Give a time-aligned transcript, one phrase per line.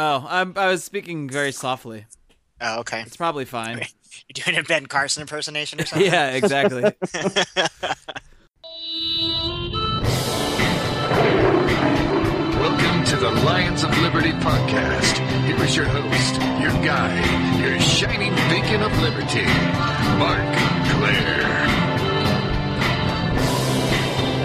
[0.00, 2.06] Oh, I'm, I was speaking very softly.
[2.60, 3.00] Oh, okay.
[3.02, 3.78] It's probably fine.
[4.28, 6.06] You're doing a Ben Carson impersonation or something?
[6.06, 6.82] yeah, exactly.
[12.58, 15.18] Welcome to the Lions of Liberty podcast.
[15.46, 19.44] Here is your host, your guide, your shining beacon of liberty,
[20.16, 20.56] Marc
[20.88, 21.44] Clair.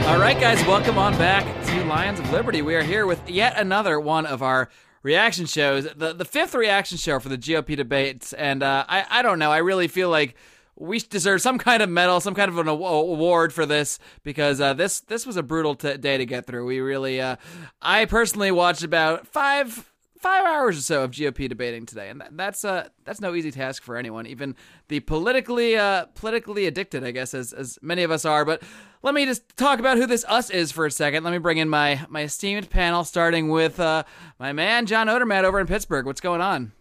[0.10, 2.62] All right, guys, welcome on back to Lions of Liberty.
[2.62, 4.70] We are here with yet another one of our
[5.04, 9.22] reaction shows, the the fifth reaction show for the GOP debates, and uh, I I
[9.22, 9.52] don't know.
[9.52, 10.36] I really feel like
[10.76, 14.74] we deserve some kind of medal, some kind of an award for this because uh,
[14.74, 16.66] this this was a brutal t- day to get through.
[16.66, 17.36] We really, uh,
[17.82, 19.93] I personally watched about five
[20.24, 23.84] five hours or so of GOP debating today, and that's uh that's no easy task
[23.84, 24.56] for anyone, even
[24.88, 28.46] the politically uh politically addicted, I guess, as as many of us are.
[28.46, 28.64] But
[29.04, 31.26] let me just talk about who this us is for a second.
[31.26, 34.04] Let me bring in my my esteemed panel, starting with uh
[34.40, 36.06] my man John Odermatt over in Pittsburgh.
[36.06, 36.72] What's going on?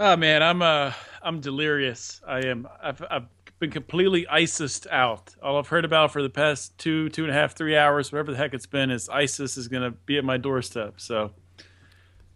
[0.00, 0.92] Oh man, I'm uh
[1.22, 2.22] I'm delirious.
[2.26, 2.66] I am.
[2.82, 3.26] I've, I've
[3.58, 5.34] been completely ISIS out.
[5.42, 8.32] All I've heard about for the past two, two and a half, three hours, whatever
[8.32, 10.94] the heck it's been, is ISIS is going to be at my doorstep.
[10.96, 11.32] So.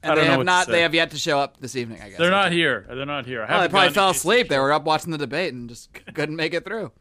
[0.04, 0.66] And I don't they know have not.
[0.68, 2.00] They have yet to show up this evening.
[2.02, 2.86] I guess They're not here.
[2.88, 3.42] They're not here.
[3.42, 4.48] I Oh, they probably fell asleep.
[4.48, 6.92] They were up watching the debate and just couldn't make it through.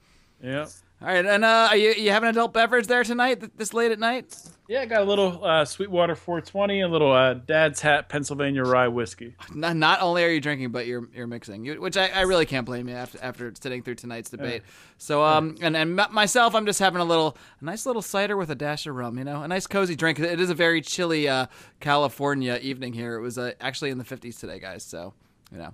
[0.41, 0.67] Yeah.
[1.03, 3.41] All right, and uh, are you you have an adult beverage there tonight?
[3.41, 4.33] th- This late at night?
[4.69, 8.87] Yeah, I got a little uh, Sweetwater 420, a little uh, Dad's Hat Pennsylvania Rye
[8.87, 9.35] whiskey.
[9.53, 12.45] Not, not only are you drinking, but you're you're mixing, you, which I, I really
[12.45, 14.63] can't blame you after after sitting through tonight's debate.
[14.97, 18.37] So um, and and m- myself, I'm just having a little a nice little cider
[18.37, 19.17] with a dash of rum.
[19.17, 20.19] You know, a nice cozy drink.
[20.21, 21.47] It is a very chilly uh,
[21.81, 23.15] California evening here.
[23.17, 24.83] It was uh, actually in the 50s today, guys.
[24.83, 25.13] So
[25.51, 25.73] you know.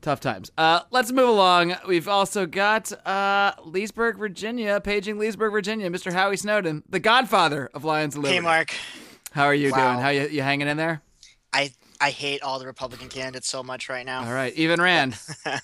[0.00, 0.50] Tough times.
[0.56, 1.74] Uh, let's move along.
[1.86, 6.12] We've also got uh, Leesburg, Virginia, paging Leesburg, Virginia, Mr.
[6.12, 8.36] Howie Snowden, the godfather of Lions of Liberty.
[8.36, 8.74] Hey, Marc.
[9.32, 9.92] How are you Wow.
[9.92, 10.02] doing?
[10.02, 11.02] How you, you hanging in there?
[11.52, 14.24] I I hate all the Republican candidates so much right now.
[14.24, 14.54] All right.
[14.54, 15.16] Even Rand.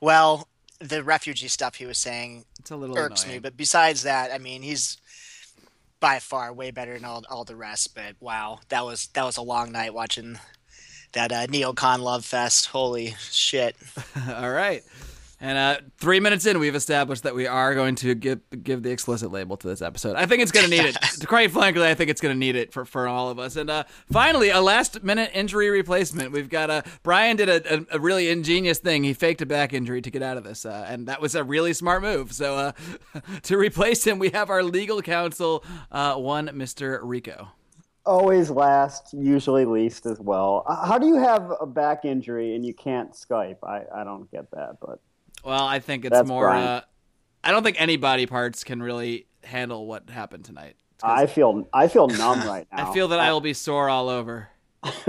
[0.00, 0.48] Well,
[0.80, 3.36] the refugee stuff he was saying It's a little irks annoying.
[3.36, 4.96] me, but besides that, I mean, he's
[6.00, 7.94] by far way better than all, all the rest.
[7.94, 10.38] But wow, that was that was a long night watching
[11.12, 12.66] that uh, neocon love fest.
[12.66, 13.76] Holy shit!
[14.28, 14.82] All right.
[15.40, 18.90] And uh, three minutes in, we've established that we are going to give give the
[18.90, 20.16] explicit label to this episode.
[20.16, 20.96] I think it's going to need it.
[21.28, 23.54] Quite frankly, I think it's going to need it for, for all of us.
[23.54, 26.32] And uh, finally, a last minute injury replacement.
[26.32, 29.04] We've got uh, Brian did a, a, really ingenious thing.
[29.04, 31.44] He faked a back injury to get out of this, uh, and that was a
[31.44, 32.32] really smart move.
[32.32, 32.72] So uh,
[33.42, 37.48] to replace him, we have our legal counsel, uh, one Mister Rico.
[38.08, 40.64] Always last, usually least as well.
[40.66, 43.58] Uh, How do you have a back injury and you can't Skype?
[43.62, 44.98] I, I don't get that, but
[45.44, 46.48] Well, I think it's more.
[46.48, 46.80] Uh,
[47.44, 50.76] I don't think any body parts can really handle what happened tonight.
[51.02, 52.90] I feel I feel numb right now.
[52.90, 54.48] I feel that I will be sore all over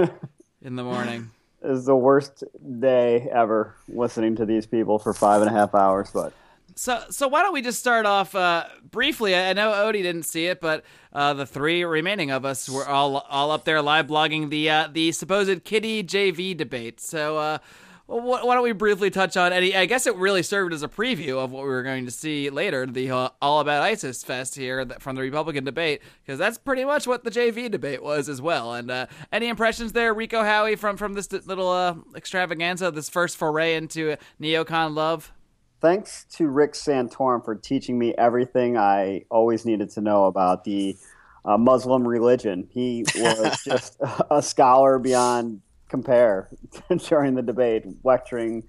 [0.62, 1.32] in the morning.
[1.64, 2.44] Is the worst
[2.80, 6.10] day ever listening to these people for five and a half hours.
[6.14, 6.34] But
[6.80, 9.36] So, so why don't we just start off uh, briefly?
[9.36, 13.18] I know Odie didn't see it, but uh, the three remaining of us were all
[13.18, 17.02] all up there live blogging the uh, the supposed Kitty JV debate.
[17.02, 17.58] So, uh,
[18.06, 19.76] wh- why don't we briefly touch on Eddie?
[19.76, 22.50] I guess it really served as a preview of what we were going to see
[22.50, 26.86] later, the uh, All About ISIS fest here from the Republican debate, because that's pretty
[26.86, 28.74] much what the JV debate was as well.
[28.74, 33.76] And uh, any impressions there, Rico Howie, from from this little extravaganza, this first foray
[33.76, 35.34] into neocon love?
[35.82, 40.98] Thanks to Rick Santorum for teaching me everything I always needed to know about the
[41.46, 42.68] uh, Muslim religion.
[42.72, 43.98] He was just
[44.30, 46.50] a scholar beyond compare
[47.08, 48.64] during the debate, lecturing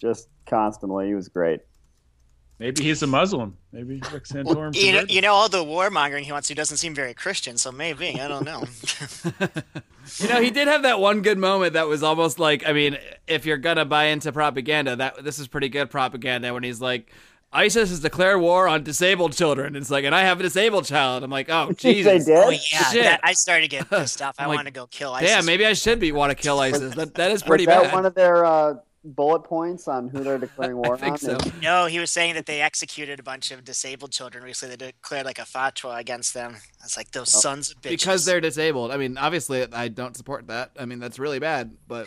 [0.00, 1.08] just constantly.
[1.08, 1.60] He was great.
[2.58, 3.56] Maybe he's a Muslim.
[3.72, 4.74] Maybe Rick Santorum.
[4.74, 7.72] You know, you know all the warmongering he wants to doesn't seem very Christian, so
[7.72, 8.64] maybe I don't know.
[10.18, 12.98] You know, he did have that one good moment that was almost like, I mean,
[13.26, 17.10] if you're gonna buy into propaganda, that this is pretty good propaganda when he's like,
[17.52, 19.74] ISIS has declared war on disabled children.
[19.74, 21.24] It's like, and I have a disabled child.
[21.24, 22.36] I'm like, oh Jesus, did?
[22.36, 22.58] oh yeah,
[22.90, 23.02] Shit.
[23.02, 24.36] that, I started to get pissed off.
[24.38, 25.30] I I'm like, want to go kill ISIS.
[25.30, 26.94] damn, maybe I should be want to kill ISIS.
[26.94, 27.92] That that is pretty was that bad.
[27.94, 31.18] one of their uh, bullet points on who they're declaring war I think on?
[31.18, 31.38] so.
[31.62, 34.76] No, he was saying that they executed a bunch of disabled children recently.
[34.76, 36.56] They declared like a fatwa against them.
[36.84, 37.86] It's like, those sons of bitches.
[37.86, 37.90] Oh.
[37.90, 38.90] because they're disabled.
[38.90, 40.72] I mean, obviously, I don't support that.
[40.78, 42.06] I mean, that's really bad, but.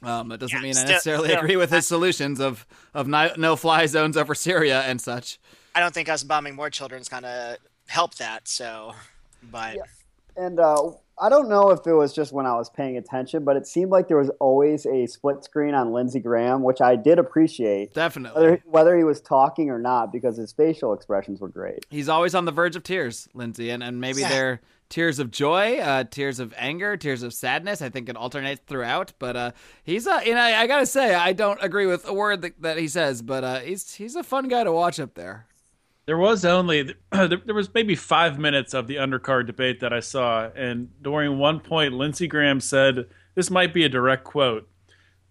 [0.00, 2.64] Um, that doesn't Yeah, mean I necessarily still, agree with I- his solutions of
[2.94, 5.40] of no, no fly zones over Syria and such.
[5.74, 7.56] I don't think us bombing more children is gonna
[7.88, 8.46] help that.
[8.46, 8.94] So,
[9.42, 9.82] but Yeah.
[10.36, 13.56] And uh, I don't know if it was just when I was paying attention, but
[13.56, 17.18] it seemed like there was always a split screen on Lindsey Graham, which I did
[17.18, 17.94] appreciate.
[17.94, 18.40] Definitely.
[18.42, 21.84] Whether, whether he was talking or not, because his facial expressions were great.
[21.90, 24.28] He's always on the verge of tears, Lindsey, and, and maybe Yeah.
[24.28, 27.82] they're tears of joy, uh, tears of anger, tears of sadness.
[27.82, 29.12] I think it alternates throughout.
[29.18, 29.50] But uh,
[29.84, 32.62] he's a, you know, I, I gotta say, I don't agree with a word that,
[32.62, 35.46] that he says, but uh, he's he's a fun guy to watch up there.
[36.08, 40.48] There was only there was maybe five minutes of the undercard debate that I saw,
[40.56, 44.66] and during one point, Lindsey Graham said, "This might be a direct quote.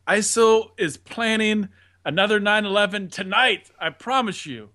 [0.07, 1.69] ISIL is planning
[2.06, 3.71] another 9/11 tonight.
[3.79, 4.69] I promise you.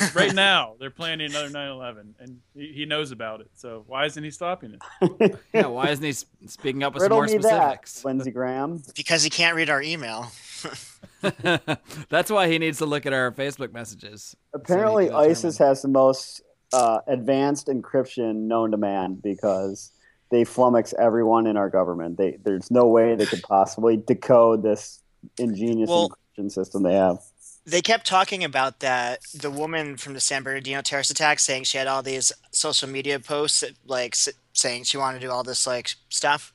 [0.00, 3.50] Like, right now, they're planning another 9/11, and he, he knows about it.
[3.54, 5.38] So why isn't he stopping it?
[5.52, 6.12] Yeah, why isn't he
[6.46, 8.04] speaking up with some more me that, specifics?
[8.04, 8.82] Lindsey Graham.
[8.94, 10.30] because he can't read our email.
[12.08, 14.36] That's why he needs to look at our Facebook messages.
[14.54, 16.42] Apparently, So ISIS has the most
[16.72, 19.92] uh, advanced encryption known to man because
[20.30, 22.18] they flummox everyone in our government.
[22.18, 25.02] They, there's no way they could possibly decode this
[25.38, 27.18] ingenious Well- encryption system they have.
[27.66, 31.78] They kept talking about that the woman from the San Bernardino terrorist attack saying she
[31.78, 35.66] had all these social media posts like s- saying she wanted to do all this
[35.66, 36.52] like stuff.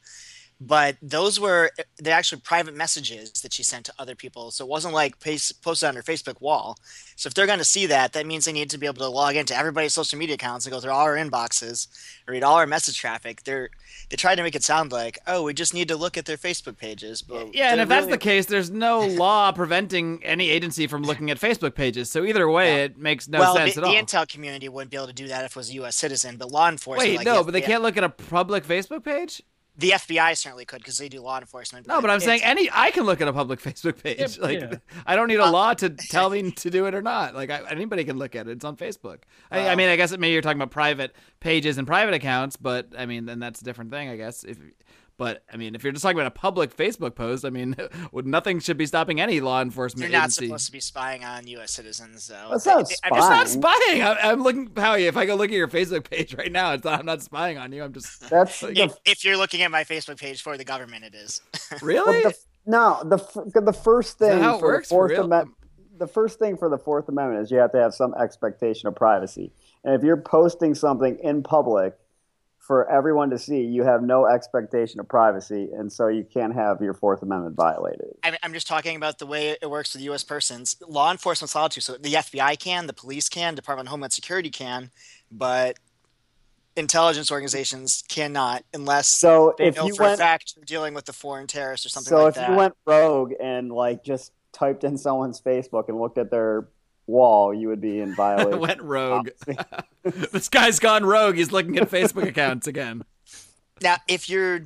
[0.63, 4.51] But those were they're actually private messages that she sent to other people.
[4.51, 6.77] So it wasn't like paste, posted on her Facebook wall.
[7.15, 9.09] So if they're going to see that, that means they need to be able to
[9.09, 11.87] log into everybody's social media accounts and go through all our inboxes,
[12.27, 13.43] read all our message traffic.
[13.43, 13.69] They're
[14.11, 16.37] they tried to make it sound like, oh, we just need to look at their
[16.37, 17.23] Facebook pages.
[17.23, 21.31] But Yeah, and if that's the case, there's no law preventing any agency from looking
[21.31, 22.11] at Facebook pages.
[22.11, 22.83] So either way, Yeah.
[22.83, 23.93] it makes no well, sense the, at all.
[23.93, 25.95] the intel community wouldn't be able to do that if it was a U.S.
[25.95, 27.09] citizen, but law enforcement.
[27.09, 29.41] Wait, like no, but they FBI can't look at a public Facebook page.
[29.81, 31.87] The FBI certainly could because they do law enforcement.
[31.87, 32.69] No, but I'm saying any.
[32.71, 34.19] I can look at a public Facebook page.
[34.19, 34.75] Yeah, like, yeah.
[35.05, 37.35] I don't need a Uh, law to tell me to do it or not.
[37.35, 38.51] Like, I, anybody can look at it.
[38.51, 39.19] It's on Facebook.
[39.51, 42.55] I, I mean, I guess it, maybe you're talking about private pages and private accounts,
[42.55, 44.43] but I mean, then that's a different thing, I guess.
[44.43, 44.57] If,
[45.21, 47.75] but I mean, if you're just talking about a public Facebook post, I mean,
[48.11, 50.47] nothing should be stopping any law enforcement you're not agency.
[50.47, 51.73] supposed to be spying on U.S.
[51.73, 52.47] citizens, though.
[52.49, 53.13] That's not they- spying.
[53.15, 54.01] It's not spying.
[54.01, 55.05] I'm, I'm looking, Howie.
[55.05, 57.59] If I go look at your Facebook page right now, it's not, I'm not spying
[57.59, 57.83] on you.
[57.83, 61.13] I'm just That's If, if you're looking at my Facebook page for the government, it
[61.13, 61.39] is.
[61.83, 62.23] really.
[62.23, 62.33] the,
[62.65, 63.03] no.
[63.03, 65.25] The the first thing how it for works the Fourth real?
[65.25, 65.55] Amendment.
[65.99, 68.95] The first thing for the Fourth Amendment is you have to have some expectation of
[68.95, 69.51] privacy.
[69.83, 71.95] And if you're posting something in public
[72.71, 76.81] for everyone to see, you have no expectation of privacy, and so you can't have
[76.81, 78.15] your Fourth Amendment violated.
[78.23, 80.23] I'm, I'm just talking about the way it works with U.S.
[80.23, 80.77] persons.
[80.87, 84.49] Law enforcement's allowed to, so the FBI can, the police can, Department of Homeland Security
[84.49, 84.89] can,
[85.29, 85.79] but
[86.77, 91.11] intelligence organizations cannot unless So if you for a went, fact they're dealing with the
[91.11, 92.51] foreign terrorist or something so like if that.
[92.51, 96.69] you went rogue and like just typed in someone's Facebook and looked at their
[97.07, 98.59] wall, you would be in violation.
[98.59, 99.29] went rogue.
[100.03, 101.35] this guy's gone rogue.
[101.35, 103.03] He's looking at Facebook accounts again.
[103.81, 104.61] Now, if you're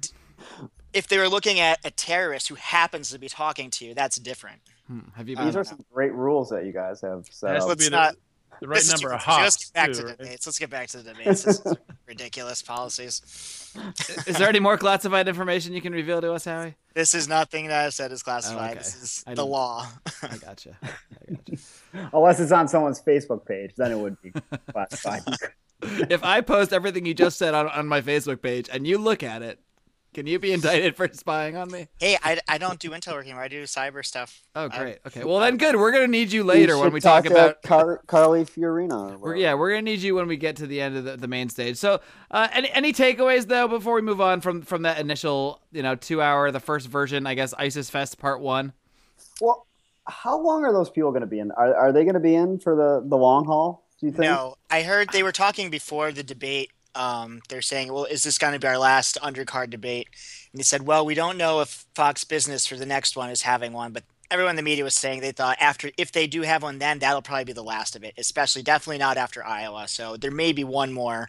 [0.94, 4.18] if they were looking at a terrorist who happens to be talking to you, that's
[4.18, 4.62] different.
[4.88, 5.46] Hmm, Have you been?
[5.46, 7.70] These don't are some great rules that you guys have set Has up.
[7.70, 8.16] Let's be the, not-
[8.62, 9.44] the right This is number too of confusing.
[9.44, 10.18] Let's get back too, to right?
[10.18, 10.46] debates.
[10.48, 11.44] Let's get back to the debates.
[11.44, 11.74] This is
[12.08, 13.74] ridiculous policies.
[14.28, 16.76] Is there any more classified information you can reveal to us, Howie?
[16.94, 18.72] This is nothing that I've said is classified.
[18.72, 18.78] okay.
[18.80, 19.88] This is I the didn't- law.
[20.24, 20.78] I gotcha.
[20.84, 21.62] I gotcha.
[22.14, 24.32] Unless it's on someone's Facebook page, then it would be
[24.72, 25.22] classified.
[26.10, 29.24] if I post everything you just said on, on my Facebook page and you look
[29.24, 29.60] at it,
[30.16, 31.90] can you be indicted for spying on me?
[32.00, 33.34] hey, I, I don't do intel working.
[33.34, 34.42] I do cyber stuff.
[34.56, 35.00] Oh, I- great.
[35.06, 35.26] Okay.
[35.26, 35.76] Well, then good.
[35.76, 37.62] We're gonna need you later You when we talk to about.
[37.64, 39.20] Car- Carly Fiorina.
[39.20, 41.28] We're, yeah, we're gonna need you when we get to the end of the, the
[41.28, 41.76] main stage.
[41.76, 42.00] So,
[42.32, 45.96] uh, any any takeaways though before we move on from from that initial, you know,
[45.96, 48.72] two hour, the first version, I guess, ISIS Fest Part One.
[49.42, 49.68] Well,
[50.08, 51.52] how long are those people going to be in?
[51.52, 53.86] Are, are they going to be in for the, the long haul?
[54.00, 54.24] Do you think?
[54.24, 56.72] No, I heard they were talking before the debate.
[56.94, 60.08] Um, they're saying, well, is this going to be our last undercard debate?
[60.52, 63.42] And they said, well, we don't know if Fox Business for the next one is
[63.42, 66.42] having one, but everyone in the media was saying they thought after, if they do
[66.44, 69.88] have one, then that'll probably be the last of it, especially definitely not after Iowa.
[69.88, 71.28] So there may be one more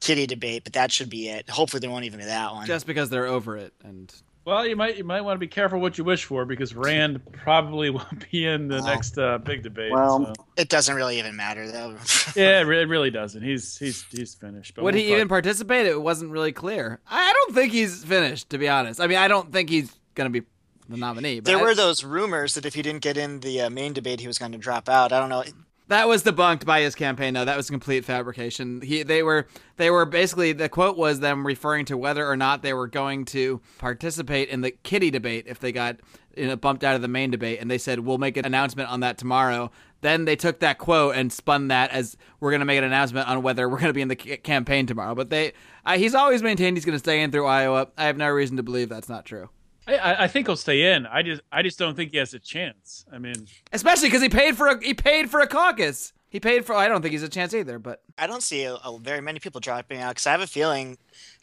[0.00, 1.50] kitty debate, but that should be it.
[1.50, 2.66] Hopefully there won't even be that one.
[2.66, 4.12] Just because they're over it, and
[4.44, 7.20] Well, you might you might want to be careful what you wish for because Rand
[7.32, 8.86] probably won't be in the Wow.
[8.86, 9.92] next uh, big debate.
[9.92, 10.44] Well- so.
[10.56, 11.96] it doesn't really even matter though.
[12.34, 13.42] Yeah, it re- it really doesn't.
[13.42, 14.74] He's he's he's finished.
[14.74, 15.86] But would we'll he even participate?
[15.86, 17.00] It wasn't really clear.
[17.08, 19.00] I I don't think he's finished, to be honest.
[19.00, 20.42] I mean, I don't think he's gonna be
[20.88, 21.40] the nominee.
[21.40, 23.92] But there I- were those rumors that if he didn't get in the uh, main
[23.92, 25.12] debate, he was going to drop out.
[25.12, 25.44] I don't know.
[25.92, 27.34] That was debunked by his campaign.
[27.34, 28.80] No, that was complete fabrication.
[28.80, 29.46] He, they were,
[29.76, 33.26] they were basically the quote was them referring to whether or not they were going
[33.26, 35.96] to participate in the kitty debate if they got
[36.34, 38.88] you know, bumped out of the main debate, and they said we'll make an announcement
[38.88, 39.70] on that tomorrow.
[40.00, 43.28] Then they took that quote and spun that as we're going to make an announcement
[43.28, 45.14] on whether we're going to be in the c- campaign tomorrow.
[45.14, 45.52] But they,
[45.84, 47.88] I, he's always maintained he's going to stay in through Iowa.
[47.98, 49.50] I have no reason to believe that's not true.
[49.86, 51.06] I- I, I think he'll stay in.
[51.06, 53.04] I just I just don't think he has a chance.
[53.12, 56.12] I mean, Especially because he paid for a he paid for a caucus.
[56.28, 56.74] He paid for.
[56.74, 57.78] I don't think he's a chance either.
[57.78, 60.46] But I don't see a, a very many people dropping out because I have a
[60.46, 60.96] feeling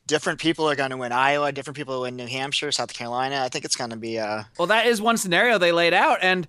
[0.08, 3.41] different people are going to win Iowa, different people win New Hampshire, South Carolina.
[3.43, 6.19] I think it's going to be uh, well, that is one scenario they laid out,
[6.22, 6.48] and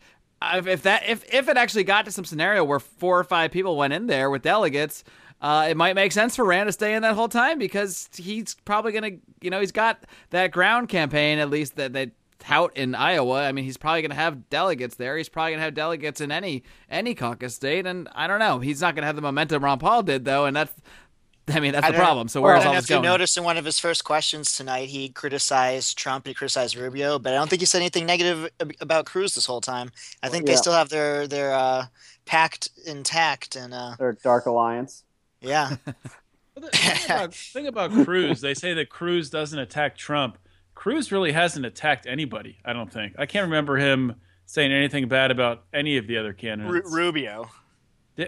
[0.54, 3.50] if if that if if it actually got to some scenario where four or five
[3.50, 5.04] people went in there with delegates.
[5.40, 8.54] Uh, it might make sense for Rand to stay in that whole time because he's
[8.64, 12.94] probably gonna, you know, he's got that ground campaign at least that they tout in
[12.94, 13.44] Iowa.
[13.46, 15.16] I mean, he's probably gonna have delegates there.
[15.16, 18.58] He's probably gonna have delegates in any any caucus state, and I don't know.
[18.58, 20.72] He's not gonna have the momentum Ron Paul did though, and that's,
[21.48, 22.28] I mean, that's I the problem.
[22.28, 23.04] So I where's don't all know this if you going?
[23.04, 27.32] noticed in one of his first questions tonight, he criticized Trump, he criticized Rubio, but
[27.32, 29.90] I don't think he said anything negative about Cruz this whole time.
[30.22, 30.52] I think yeah.
[30.52, 31.86] they still have their their uh,
[32.26, 35.04] pact intact, and uh, Their dark alliance.
[35.40, 35.76] Yeah,
[36.54, 40.38] the thing about, thing about Cruz, they say that Cruz doesn't attack Trump.
[40.74, 42.58] Cruz really hasn't attacked anybody.
[42.64, 43.14] I don't think.
[43.18, 44.16] I can't remember him
[44.46, 46.92] saying anything bad about any of the other Ru- candidates.
[46.92, 47.50] Rubio.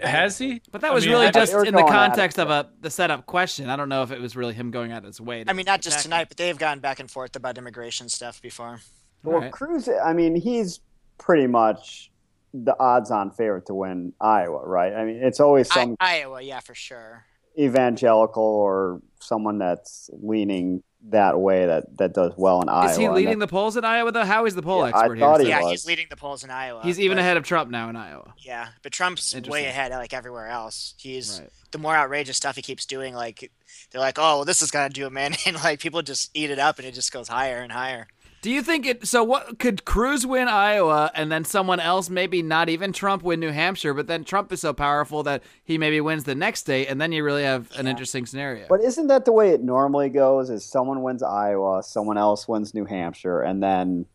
[0.01, 0.61] Has he?
[0.71, 2.49] But that I was mean, really I- just in the going at it, context of
[2.49, 3.69] a the setup question.
[3.69, 5.43] I don't know if it was really him going out of his way.
[5.43, 6.09] To I mean, not just attack him.
[6.11, 8.79] tonight, but they've gone back and forth about immigration stuff before.
[9.23, 9.51] Well, Right.
[9.51, 10.79] Cruz, I mean, he's
[11.19, 12.11] pretty much
[12.53, 14.93] the odds-on favorite to win Iowa, right?
[14.93, 17.25] I mean, it's always I, some Iowa, yeah, for sure.
[17.57, 22.89] evangelical or someone that's leaning that way that that does well in Iowa.
[22.91, 24.23] Is he leading that- the polls in Iowa though?
[24.23, 25.45] How is the poll Yeah, I expert thought here?
[25.47, 25.71] he Yeah, was.
[25.71, 26.81] he's leading the polls in Iowa.
[26.83, 28.33] He's even ahead of Trump now in Iowa.
[28.37, 30.93] Yeah, but Trump's way ahead, like everywhere else.
[30.97, 31.49] He's Right.
[31.71, 33.13] the more outrageous stuff he keeps doing.
[33.15, 33.51] Like
[33.91, 36.49] they're like, "Oh, well, this is gonna do it, man," and like people just eat
[36.51, 38.07] it up, and it just goes higher and higher.
[38.43, 39.07] Do you think it?
[39.07, 43.39] So what could Cruz win Iowa, and then someone else, maybe not even Trump, win
[43.39, 43.93] New Hampshire?
[43.93, 47.13] But then Trump is so powerful that he maybe wins the next state, and then
[47.13, 48.65] you really have an interesting scenario.
[48.67, 50.49] But isn't that the way it normally goes?
[50.49, 54.07] Is someone wins Iowa, someone else wins New Hampshire, and then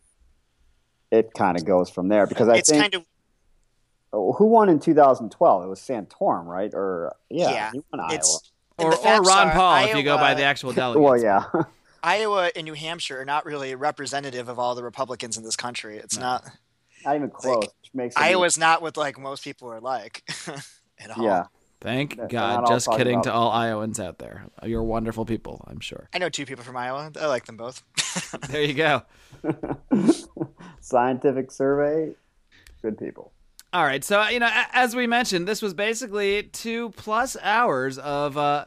[1.10, 2.26] it kind of goes from there.
[2.26, 3.06] Because I it's think kind of
[4.12, 5.64] oh, who won in 2012?
[5.64, 6.70] It was Santorum, right?
[6.74, 8.14] Or yeah, Yeah, he won Iowa.
[8.14, 11.02] it's or, or Ron are Paul, if you go by the actual delegates.
[11.02, 11.44] Well, yeah,
[12.02, 15.96] Iowa and New Hampshire are not really representative of all the Republicans in this country.
[15.98, 16.44] It's not.
[17.04, 17.56] not even close.
[17.82, 20.22] which makes it Iowa's not what like most people are like
[20.98, 21.24] at all.
[21.24, 21.44] Yeah,
[21.80, 22.66] Thank They're God.
[22.66, 24.46] Just kidding about- to all Iowans out there.
[24.64, 26.08] You're wonderful people, I'm sure.
[26.12, 27.12] I know two people from Iowa.
[27.20, 27.82] I like them both.
[28.48, 29.02] There you go.
[30.80, 32.14] scientific survey,
[32.82, 33.32] good people.
[33.72, 38.36] All right, so you know, as we mentioned, this was basically two plus hours of
[38.38, 38.64] uh,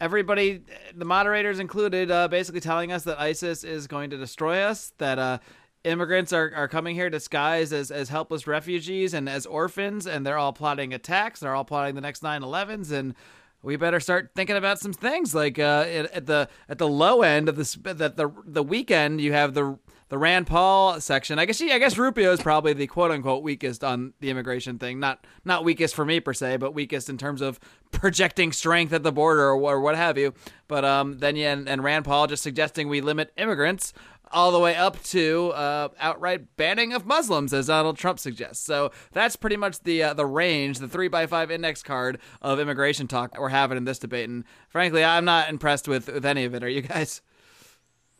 [0.00, 0.62] everybody,
[0.94, 4.92] the moderators included, uh, basically telling us that ISIS is going to destroy us.
[4.98, 5.38] That uh,
[5.84, 10.38] immigrants are, are coming here disguised as, as helpless refugees and as orphans, and they're
[10.38, 11.40] all plotting attacks.
[11.40, 13.14] They're all plotting the next 9/11s, and
[13.62, 15.34] we better start thinking about some things.
[15.34, 19.32] Like uh, at, the at the low end of this, that the the weekend, you
[19.32, 21.38] have the the Rand Paul section.
[21.38, 24.78] I guess she, I guess Rubio is probably the quote unquote weakest on the immigration
[24.78, 25.00] thing.
[25.00, 27.60] Not not weakest for me per se, but weakest in terms of
[27.90, 30.34] projecting strength at the border or, or what have you.
[30.66, 33.92] But um, then yeah, and, and Rand Paul just suggesting we limit immigrants
[34.30, 38.64] all the way up to uh, outright banning of Muslims, as Donald Trump suggests.
[38.64, 42.60] So that's pretty much the uh, the range, the three by five index card of
[42.60, 44.28] immigration talk we're having in this debate.
[44.28, 46.62] And frankly, I'm not impressed with with any of it.
[46.62, 47.22] Are you guys?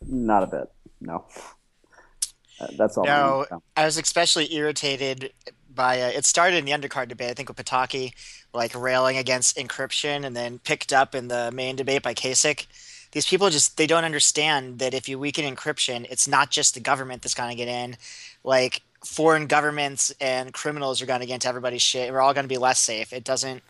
[0.01, 0.71] Not a bit.
[1.01, 1.25] No.
[2.59, 3.05] Uh, That's all.
[3.05, 3.63] I No, know.
[3.75, 5.33] I was especially irritated
[5.73, 7.29] by uh, it started in the undercard debate.
[7.29, 8.13] I think with Pataki
[8.53, 12.67] like railing against encryption, and then picked up in the main debate by Kasich.
[13.11, 16.79] These people just they don't understand that if you weaken encryption, it's not just the
[16.79, 17.97] government that's going to get in.
[18.43, 22.11] Like foreign governments and criminals are going to get into everybody's shit.
[22.11, 23.13] We're all going to be less safe.
[23.13, 23.63] It doesn't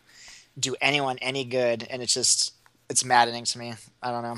[0.60, 2.54] do anyone any good, and it's just
[2.90, 3.76] it's maddening to me.
[4.02, 4.38] I don't know.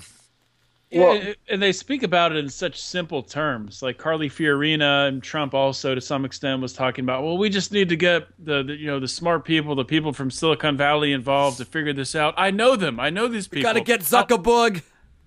[0.92, 3.82] Yeah, Well- and they speak about it in such simple terms.
[3.82, 7.24] Like Carly Fiorina and Trump also, to some extent, was talking about.
[7.24, 10.12] Well, we just need to get the, the you know the smart people, the people
[10.12, 12.34] from Silicon Valley involved to figure this out.
[12.38, 13.00] I know them.
[13.00, 13.64] I know these people.
[13.64, 14.84] Got to get I'll- Zuckerberg.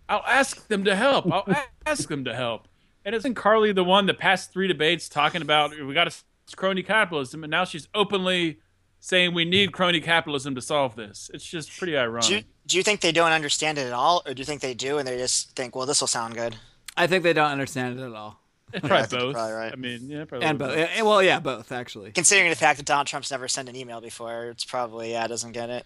[0.06, 1.32] I'll ask them to help.
[1.32, 1.46] I'll
[1.86, 2.68] ask them to help.
[3.06, 6.82] And isn't Carly the one that passed three debates talking about we got to crony
[6.82, 8.58] capitalism, and now she's openly
[9.04, 11.30] saying we need crony capitalism to solve this?
[11.34, 12.26] It's just pretty ironic.
[12.26, 14.62] Do you, do you think they don't understand it at all, or do you think
[14.62, 16.56] they do and they just think, well, this will sound good?
[16.96, 18.40] I think they don't understand it at all.
[18.72, 19.34] probably I both.
[19.34, 19.72] probably right.
[19.72, 20.78] I mean, yeah, probably And both.
[20.78, 22.12] Yeah, Well, yeah, both actually.
[22.12, 25.52] Considering the fact that Donald Trump's never sent an email before, it's probably yeah doesn't
[25.52, 25.84] get it.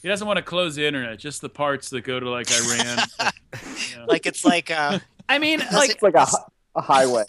[0.00, 2.98] He doesn't want to close the internet, just the parts that go to like Iran.
[4.06, 6.26] Like it's like uh, I mean, like It's like a,
[6.76, 7.24] a highway.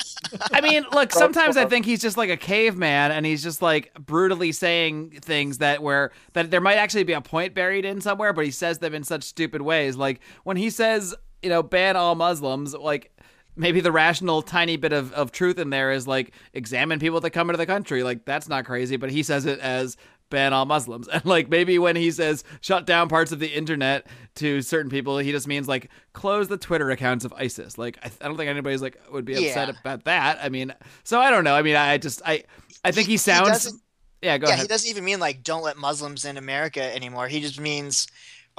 [0.51, 3.93] I mean, look, sometimes I think he's just like a caveman and he's just like
[3.93, 8.33] brutally saying things that where that there might actually be a point buried in somewhere,
[8.33, 9.95] but he says them in such stupid ways.
[9.95, 13.11] Like when he says, you know, ban all Muslims, like
[13.55, 17.31] maybe the rational tiny bit of, of truth in there is like examine people that
[17.31, 18.03] come into the country.
[18.03, 19.97] Like that's not crazy, but he says it as
[20.29, 21.07] ban all Muslims.
[21.11, 25.17] And like maybe when he says shut down parts of the internet to certain people,
[25.17, 27.77] he just means like close the Twitter accounts of ISIS.
[27.77, 29.73] Like I, I don't think anybody's like would be upset Yeah.
[29.79, 30.39] about that.
[30.41, 31.55] I mean, so I don't know.
[31.55, 32.43] I mean, I just I
[32.83, 33.49] I think he, He- he sounds.
[33.49, 33.81] doesn't-
[34.21, 34.63] yeah, go yeah, ahead.
[34.63, 37.27] he doesn't even mean like don't let Muslims in America anymore.
[37.27, 38.07] He just means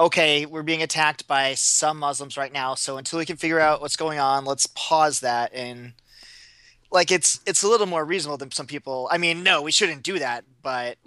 [0.01, 3.81] okay, we're being attacked by some Muslims right now, so until we can figure out
[3.81, 5.91] what's going on, let's pause that and
[6.91, 9.07] like it's it's a little more reasonable than some people.
[9.11, 10.97] I mean, no, we shouldn't do that, but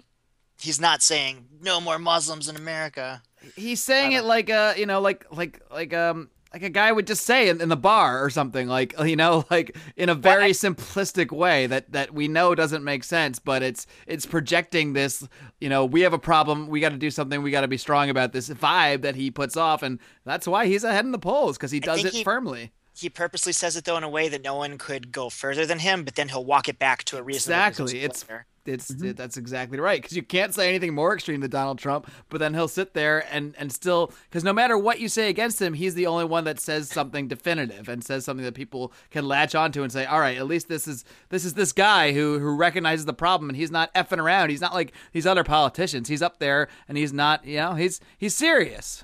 [0.63, 3.21] he's not saying no more Muslims in America.
[3.55, 7.07] He's saying it like a you know like like like um like a guy would
[7.07, 10.51] just say in, in the bar or something like you know like in a very
[10.51, 15.27] simplistic way that that we know doesn't make sense but it's it's projecting this
[15.59, 17.77] you know we have a problem we got to do something we got to be
[17.77, 21.19] strong about this vibe that he puts off and that's why he's ahead in the
[21.19, 24.29] polls because he does it he- firmly He purposely says it though in a way
[24.29, 27.17] that no one could go further than him, but then he'll walk it back to
[27.17, 28.01] a reasonable Exactly.
[28.03, 28.45] It's later.
[28.65, 29.07] It's Mm-hmm.
[29.09, 32.39] it, that's exactly right because you can't say anything more extreme than Donald Trump, but
[32.39, 35.73] then he'll sit there and and still because no matter what you say against him,
[35.73, 39.55] he's the only one that says something definitive and says something that people can latch
[39.55, 42.55] onto and say, all right, at least this is this is this guy who who
[42.55, 44.49] recognizes the problem and he's not effing around.
[44.49, 46.07] He's not like these other politicians.
[46.07, 49.03] He's up there and he's not you know he's he's serious.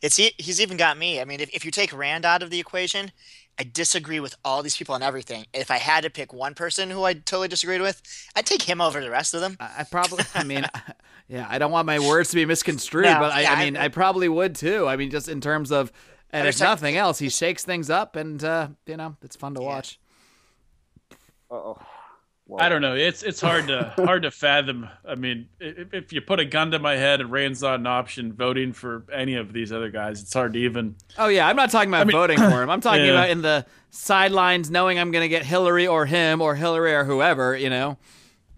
[0.00, 1.20] It's e- he's even got me.
[1.20, 3.12] I mean, if, if you take Rand out of the equation,
[3.58, 5.46] I disagree with all these people on everything.
[5.54, 8.02] If I had to pick one person who I totally disagreed with,
[8.36, 9.56] I'd take him over the rest of them.
[9.58, 10.66] I, I probably, I mean,
[11.28, 13.64] yeah, I don't want my words to be misconstrued, No, but I, yeah, I I-
[13.64, 14.86] mean, I probably would too.
[14.86, 15.90] I mean, just in terms of,
[16.30, 19.54] and if There's nothing else, he shakes things up, and uh, you know, it's fun
[19.54, 19.98] to watch.
[21.50, 21.78] Uh-oh.
[22.48, 22.58] Whoa.
[22.58, 22.94] I don't know.
[22.94, 24.88] It's it's hard to hard to fathom.
[25.04, 27.88] I mean, if, if you put a gun to my head and Rand's not an
[27.88, 30.94] option, voting for any of these other guys, it's hard to even.
[31.18, 32.70] Oh yeah, I'm not talking about mean- voting for him.
[32.70, 33.10] I'm talking Yeah.
[33.12, 37.02] about in the sidelines, knowing I'm going to get Hillary or him or Hillary or
[37.04, 37.56] whoever.
[37.56, 37.98] You know,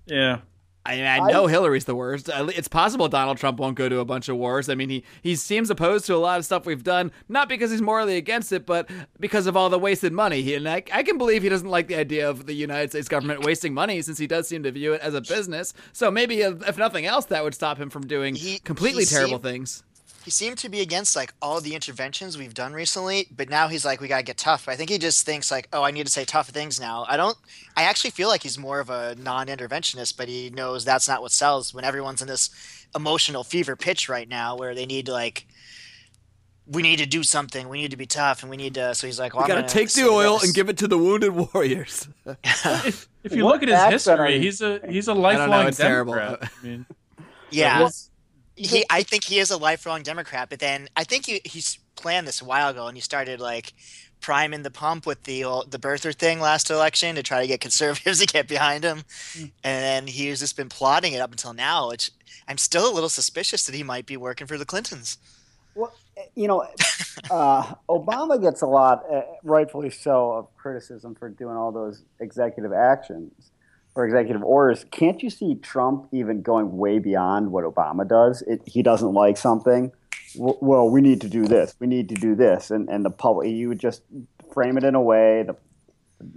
[0.07, 0.41] Yeah,
[0.89, 2.31] I mean, I know Hillary's the worst.
[2.33, 4.71] It's possible Donald Trump won't go to a bunch of wars.
[4.71, 7.71] I mean, he he seems opposed to a lot of stuff we've done, not because
[7.71, 8.89] he's morally against it, but
[9.21, 10.41] because of all the wasted money.
[10.41, 13.07] He, and I, I can believe he doesn't like the idea of the United States
[13.07, 15.75] government wasting money, since he does seem to view it as a business.
[15.93, 19.11] So maybe, if if nothing else, that would stop him from doing He- completely he
[19.11, 19.83] terrible seemed- things.
[20.25, 23.85] He seemed to be against like all the interventions we've done recently, but now he's
[23.85, 24.67] like, we gotta get tough.
[24.67, 27.07] But I think he just thinks like, oh, I need to say tough things now.
[27.09, 27.37] I don't.
[27.77, 31.33] I actually feel like he's more of a non-interventionist, but he knows that's not what
[31.33, 32.51] sells when everyone's in this
[32.95, 35.47] emotional fever pitch right now, where they need to like.
[36.71, 37.67] We need to do something.
[37.71, 38.95] We need to be tough, and we need to.
[38.95, 40.45] So he's like, well, We I'm got to gonna take the oil this.
[40.45, 42.07] and give it to the wounded warriors.
[42.45, 45.67] if, if you What look at his history, he's a he's a don't lifelong know,
[45.69, 46.41] it's Democrat.
[46.41, 46.47] terrible.
[46.61, 46.87] I mean,
[47.51, 48.08] Yeah, he's-
[48.59, 52.27] he I think he is a lifelong Democrat, but then I think he he's planned
[52.27, 53.73] this a while ago, and he started like
[54.21, 57.61] priming the pump with the old, the birther thing last election to try to get
[57.69, 59.05] conservatives to get behind him,
[59.37, 61.89] and then he's just been plotting it up until now.
[61.89, 62.11] Which
[62.49, 65.19] I'm still a little suspicious that he might be working for the Clintons.
[65.75, 65.93] Well,
[66.35, 66.67] you know,
[67.31, 72.73] uh, Obama gets a lot, uh, rightfully so, of criticism for doing all those executive
[72.73, 73.53] actions
[73.99, 74.85] or executive orders.
[74.93, 78.43] Can't you see Trump even going way beyond what Obama does?
[78.43, 79.91] It, he doesn't like something.
[80.37, 81.75] w- Well, we need to do this.
[81.81, 84.03] We need to do this, and and the public, you would just
[84.55, 85.57] frame it in a way the,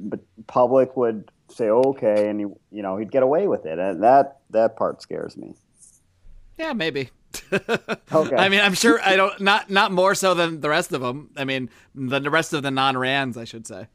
[0.10, 4.04] the public would say okay, and he, you know, he'd get away with it, and
[4.04, 5.54] that that part scares me.
[6.58, 7.10] Yeah, maybe.
[8.13, 8.36] Okay.
[8.36, 11.30] I mean, I'm sure I don't not not more so than the rest of them.
[11.38, 13.88] I mean, than the rest of the non-Rands, I should say.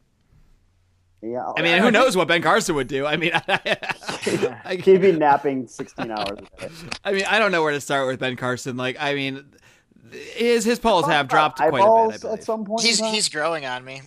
[1.32, 3.06] Yeah, I mean, who knows what Ben Carson would do?
[3.06, 6.38] I mean, I, he'd be napping sixteen hours.
[7.04, 8.76] I mean, I don't know where to start with Ben Carson.
[8.76, 9.44] Like, I mean,
[10.10, 11.82] his his polls have dropped quite a bit.
[11.82, 12.82] I believe at some point.
[12.82, 14.02] He's he's growing on me.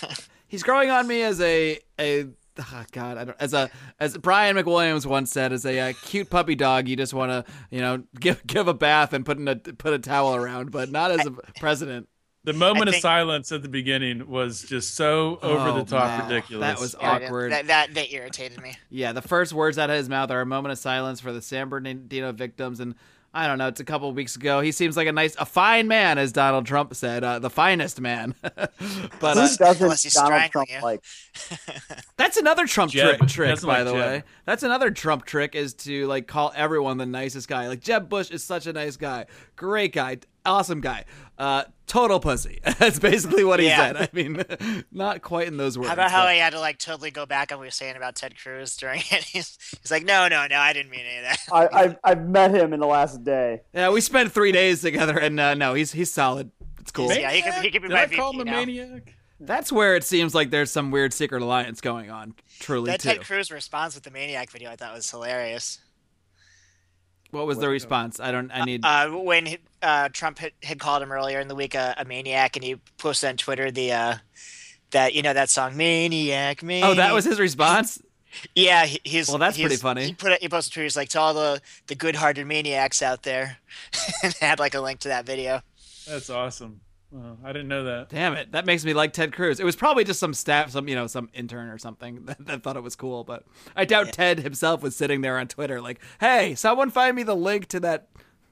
[0.48, 2.26] he's growing on me as a a
[2.58, 6.30] oh God, I don't, as a as Brian McWilliams once said, as a, uh cute
[6.30, 9.48] puppy dog, you just want to you know give give a bath and put in
[9.48, 12.08] a put a towel around, but not as a president.
[12.44, 16.06] The moment I of silence at the beginning was just so over Oh, the top
[16.20, 16.28] man.
[16.30, 16.66] ridiculous.
[16.66, 17.52] That was Yeah, awkward.
[17.52, 18.74] That, that that irritated me.
[18.90, 21.42] Yeah, the first words out of his mouth are a moment of silence for the
[21.42, 22.94] San Bernardino victims, and
[23.36, 23.66] I don't know.
[23.66, 24.60] It's a couple of weeks ago.
[24.60, 28.00] He seems like a nice, a fine man, as Donald Trump said, uh, the finest
[28.00, 28.32] man.
[28.42, 28.86] but Who
[29.26, 30.80] uh, Unless doesn't he's Donald Trump you.
[30.80, 31.02] like?
[32.16, 33.18] that's another Trump Jeb.
[33.18, 33.28] trick.
[33.28, 34.00] Trick, by like the Jeb.
[34.00, 34.22] way.
[34.44, 37.66] That's another Trump trick is to like call everyone the nicest guy.
[37.66, 39.26] Like Jeb Bush is such a nice guy,
[39.56, 40.18] great guy.
[40.46, 41.04] awesome guy.
[41.36, 42.60] Uh, total pussy.
[42.78, 43.76] That's basically what he Yeah.
[43.92, 43.96] said.
[43.96, 44.42] I mean,
[44.92, 45.88] not quite in those words.
[45.88, 47.96] How about how he had to like totally go back on what he was saying
[47.96, 49.24] about Ted Cruz during it?
[49.32, 51.38] He's, he's like, no, no, no, I didn't mean any of that.
[51.52, 53.62] I, I've, I've met him in the last day.
[53.72, 56.50] yeah, we spent three days together, and uh, no, he's he's solid.
[56.80, 57.12] It's cool.
[57.12, 58.52] Yeah, he could- he could be Did my I call him a now.
[58.52, 59.14] maniac?
[59.40, 62.34] That's where it seems like there's some weird secret alliance going on.
[62.60, 63.08] Truly, that too.
[63.10, 65.80] Ted Cruz response with the Maniac video I thought was hilarious.
[67.34, 68.20] What was the response?
[68.20, 68.50] I don't.
[68.52, 68.84] I need.
[68.84, 72.56] Uh, when uh, Trump had, had called him earlier in the week a, a maniac,
[72.56, 74.14] and he posted on Twitter the uh,
[74.92, 78.00] that you know that song "Maniac, Maniac." oh, that was his response.
[78.54, 78.86] yeah.
[78.86, 80.06] He, he's Well, that's he's- pretty funny.
[80.06, 80.84] He put it, he posted Twitter.
[80.84, 83.58] He's like to all the the good-hearted maniacs out there,
[84.22, 85.60] and had like a link to that video.
[86.06, 86.80] That's awesome.
[87.14, 88.08] Wow, I didn't know that.
[88.08, 89.60] Damn it, that makes me like Ted Cruz.
[89.60, 92.62] It was probably just some staff, some you know, some intern or something that, that
[92.64, 93.22] thought it was cool.
[93.22, 93.44] But
[93.76, 97.36] I doubt Ted himself was sitting there on Twitter like, "Hey, someone find me the
[97.36, 98.08] link to that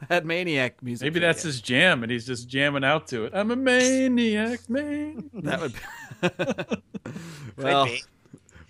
[0.09, 3.33] that maniac music." Maybe that's his jam, and he's just jamming out to it.
[3.35, 5.29] I'm a maniac, man.
[5.35, 5.75] that would.
[7.57, 8.01] Could well, be.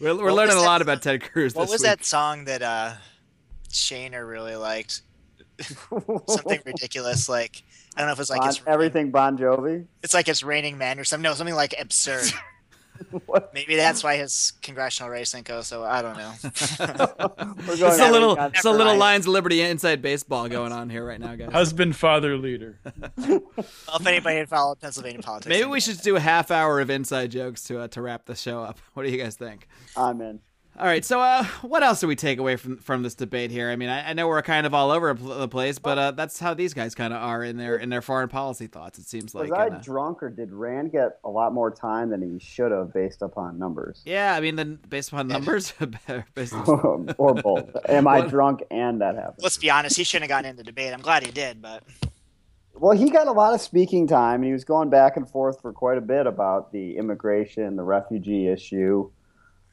[0.00, 1.54] we're, we're learning a that- lot about Ted Cruz.
[1.54, 1.90] What this was week.
[1.90, 2.94] that song that uh,
[3.68, 5.02] Shayna really liked?
[5.60, 7.62] Something ridiculous, like
[7.96, 9.86] I don't know if it's like Bon, it's everything Bon Jovi.
[10.02, 11.22] it's like it's raining men or something.
[11.22, 12.24] No, something like absurd.
[13.26, 13.52] What?
[13.52, 15.62] Maybe that's why his congressional race didn't go.
[15.62, 16.32] So I don't know.
[17.66, 18.98] We're It's a little, it's a little mind.
[19.00, 21.50] Lions of Liberty inside baseball going on here right now, guys.
[21.52, 22.78] Husband, father, leader.
[23.16, 25.78] well, if anybody had followed Pennsylvania politics, Maybe we know.
[25.80, 28.78] should do a half hour of inside jokes to uh, to wrap the show up.
[28.94, 29.66] What do you guys think?
[29.96, 30.38] I'm in.
[30.82, 33.70] All right, so uh, what else do we take away from from this debate here?
[33.70, 36.40] I mean, I, I know we're kind of all over the place, but uh, that's
[36.40, 38.98] how these guys kind of are in their in their foreign policy thoughts.
[38.98, 39.50] It seems like.
[39.50, 42.44] Was I and, uh, drunk or did Rand get a lot more time than he
[42.44, 44.02] should have based upon numbers?
[44.04, 45.72] yeah, I mean, then based upon numbers,
[46.34, 47.76] based on, or both.
[47.88, 49.38] Am I drunk and that happened?
[49.40, 49.96] Let's be honest.
[49.96, 50.92] He shouldn't have gotten into debate.
[50.92, 51.84] I'm glad he did, but
[52.74, 55.60] Well, he got a lot of speaking time, and he was going back and forth
[55.62, 59.08] for quite a bit about the immigration, the refugee issue.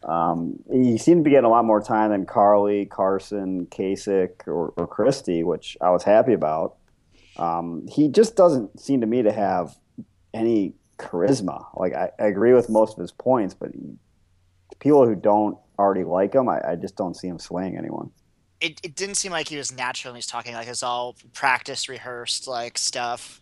[0.04, 4.74] Um, he seemed to be getting a lot more time than Carly, Carson, Kasich, or,
[4.78, 6.76] or Christie, which I was happy about.
[7.38, 9.76] Um, he just doesn't seem to me to have
[10.34, 11.66] any charisma.
[11.76, 13.98] Like I, I agree with most of his points, but he,
[14.80, 18.12] people who don't already like him, I, I just don't see him swaying anyone.
[18.62, 20.54] it, it didn't seem like he was natural when he was talking.
[20.54, 23.42] Like it's all practice, rehearsed, like stuff.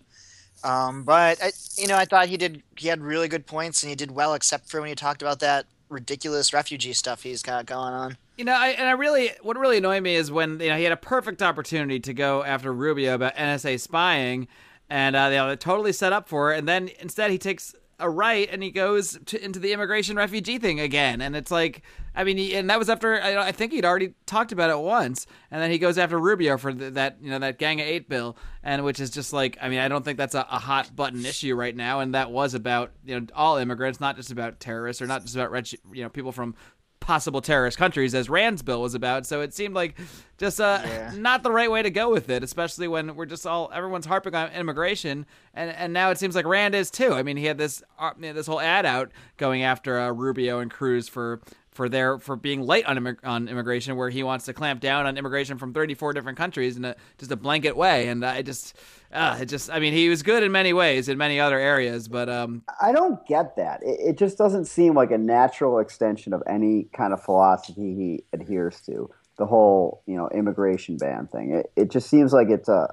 [0.64, 2.64] Um, but I, you know, I thought he did.
[2.78, 5.40] He had really good points, and he did well, except for when he talked about
[5.40, 8.18] that ridiculous refugee stuff he's got going on.
[8.38, 10.84] You know, I, and I really, what really annoyed me is when you know he
[10.84, 14.48] had a perfect opportunity to go after Rubio about NSA spying,
[14.90, 18.10] and uh, they were totally set up for it, and then instead he takes a
[18.10, 21.82] right and he goes to, into the immigration refugee thing again, and it's like,
[22.16, 24.78] I mean, he, and that was after I, I think he'd already talked about it
[24.78, 27.88] once, and then he goes after Rubio for the, that you know that Gang of
[27.88, 30.60] Eight bill, and which is just like, I mean, I don't think that's a, a
[30.60, 34.32] hot button issue right now, and that was about you know all immigrants, not just
[34.32, 36.56] about terrorists or not just about you know people from
[37.00, 39.26] possible terrorist countries as Rand's bill was about.
[39.26, 39.98] So it seemed like
[40.38, 41.14] just uh, Yeah.
[41.18, 44.36] not the right way to go with it, especially when we're just all everyone's harping
[44.36, 47.14] on immigration, and and now it seems like Rand is too.
[47.14, 50.70] I mean, he had this uh, this whole ad out going after uh, Rubio and
[50.72, 51.42] Cruz for.
[51.78, 55.06] For their for being late on immig- on immigration, where he wants to clamp down
[55.06, 58.76] on immigration from 34 different countries in a just a blanket way, and I just,
[59.14, 62.08] uh, it just, I mean, he was good in many ways in many other areas,
[62.08, 63.84] but um, I don't get that.
[63.84, 68.24] It, it just doesn't seem like a natural extension of any kind of philosophy he
[68.34, 69.12] adheres to.
[69.38, 71.52] The whole, you know, immigration ban thing.
[71.52, 72.92] It, it just seems like it's a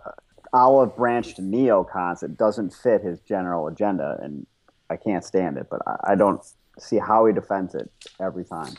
[0.53, 2.23] olive branch to neocons.
[2.23, 4.47] It doesn't fit his general agenda, and
[4.91, 5.69] I can't stand it.
[5.71, 6.43] But I, I don't
[6.79, 8.75] see how he defends it every time.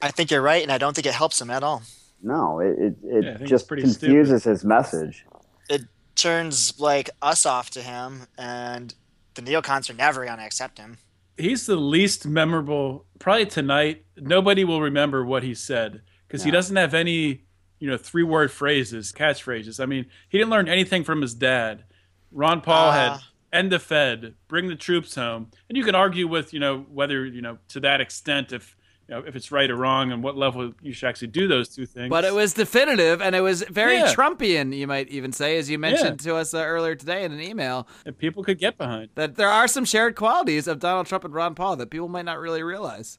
[0.00, 1.82] I think you're right, and I don't think it helps him at all.
[2.22, 5.24] No, it it, it Yeah, I think it's just pretty confuses his message.
[5.68, 5.82] It
[6.14, 8.94] turns like us off to him, and
[9.34, 10.98] the neocons are never gonna accept him.
[11.36, 13.06] He's the least memorable.
[13.20, 17.44] Probably tonight, nobody will remember what he said because he doesn't have any,
[17.78, 19.78] you know, three-word phrases, catchphrases.
[19.80, 21.84] I mean, he didn't learn anything from his dad.
[22.32, 23.28] Ron Paul had Ah.
[23.52, 27.24] End the Fed, bring the troops home, and you can argue with, you know, whether
[27.26, 28.76] you know to that extent if
[29.08, 31.68] you know if it's right or wrong and what level you should actually do those
[31.68, 32.10] two things.
[32.10, 34.12] But it was definitive, and it was very Yeah.
[34.14, 37.40] Trumpian, you might even say, as you mentioned to us uh, earlier today in an
[37.40, 39.08] email, that people could get behind.
[39.14, 42.24] that there are some shared qualities of Donald Trump and Ron Paul that people might
[42.26, 43.18] not really realize.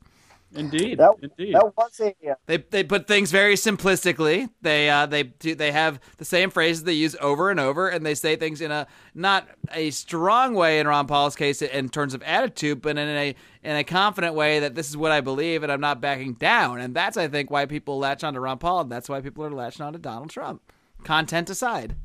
[0.55, 1.53] Indeed, That, indeed.
[1.53, 4.49] that was a uh, They they put things very simplistically.
[4.62, 8.03] They uh they do they have the same phrases they use over and over, and
[8.05, 12.13] they say things in a not a strong way in Ron Paul's case in terms
[12.15, 15.62] of attitude, but in a in a confident way that this is what I believe
[15.62, 16.79] and I'm not backing down.
[16.79, 19.51] And that's I think why people latch onto Ron Paul, and that's why people are
[19.51, 20.62] latching onto Donald Trump.
[21.03, 21.95] Content aside.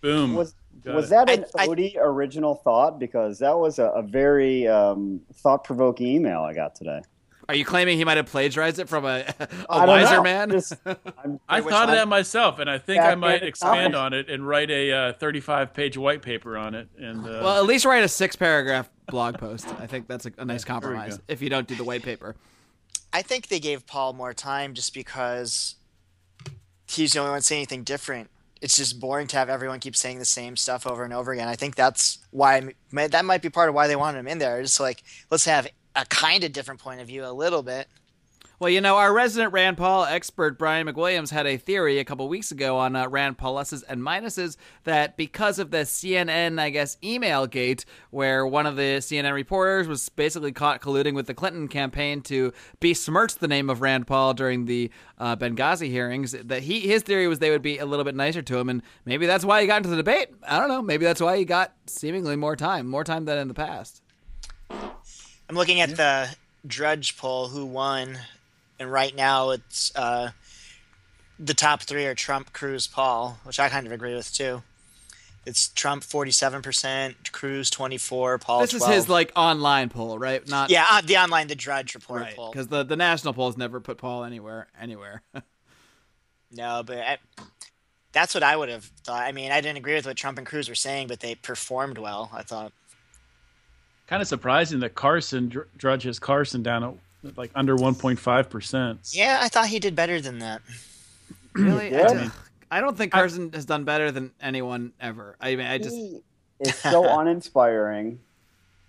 [0.00, 0.34] Boom.
[0.34, 1.10] was Got was it.
[1.10, 2.98] that an I- I- Odie original thought?
[2.98, 7.02] Because that was a, a very um, thought-provoking email I got today.
[7.48, 10.22] Are you claiming he might have plagiarized it from a, don't wiser know.
[10.22, 10.50] man?
[10.50, 14.12] Just- I'm- I Which thought of that myself, and I think I might expand on
[14.12, 16.88] it and write a uh, 35-page white paper on it.
[16.98, 19.66] And uh, well, at least write a six-paragraph blog post.
[19.80, 21.18] I think that's a, a nice compromise.
[21.28, 22.36] If you don't do the white paper,
[23.12, 25.74] I think they gave Paul more time just because
[26.88, 28.30] he's the only one saying anything different.
[28.60, 31.48] It's just boring to have everyone keep saying the same stuff over and over again.
[31.48, 34.60] I think that's why that might be part of why they wanted him in there.
[34.60, 37.88] It's like let's have a kind of different point of view a little bit.
[38.62, 42.28] Well, you know, our resident Rand Paul expert, Brian McWilliams, had a theory a couple
[42.28, 46.70] weeks ago on uh, Rand Paul pluses and minuses that because of the CNN, I
[46.70, 51.34] guess, email gate, where one of the CNN reporters was basically caught colluding with the
[51.34, 56.62] Clinton campaign to besmirch the name of Rand Paul during the uh, Benghazi hearings, that
[56.62, 59.26] he his theory was they would be a little bit nicer to him, and maybe
[59.26, 60.28] that's why he got into the debate.
[60.46, 60.82] I don't know.
[60.82, 64.02] Maybe that's why he got seemingly more time, more time than in the past.
[65.52, 66.34] I'm looking at the
[66.66, 68.18] Drudge poll, who won,
[68.78, 70.30] and right now it's uh,
[71.38, 74.62] the top three are Trump, Cruz, Paul, which I kind of agree with too.
[75.44, 80.48] It's Trump 47%, Cruz 24, Paul This is his like online poll, right?
[80.48, 82.50] Not yeah, uh, the online the Drudge report right poll.
[82.50, 85.22] because the the national polls never put Paul anywhere anywhere.
[86.54, 87.16] No, but I,
[88.12, 89.22] that's what I would have thought.
[89.22, 91.96] I mean, I didn't agree with what Trump and Cruz were saying, but they performed
[91.96, 92.30] well.
[92.30, 92.72] I thought.
[94.06, 96.84] Kind of surprising that Carson Dr- Drudge has Carson down
[97.24, 99.10] at like under 1.5 percent.
[99.12, 100.62] Yeah, I thought he did better than that.
[101.54, 102.06] really, Yeah.
[102.08, 102.36] I, just-
[102.70, 105.36] I don't think Carson has done better than anyone ever.
[105.40, 106.20] I mean, I just he
[106.60, 108.18] is so uninspiring,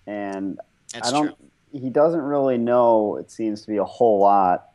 [0.08, 0.58] and
[0.94, 1.26] That's I don't.
[1.28, 1.36] true.
[1.82, 3.18] He doesn't really know.
[3.18, 4.70] It seems to be a whole lot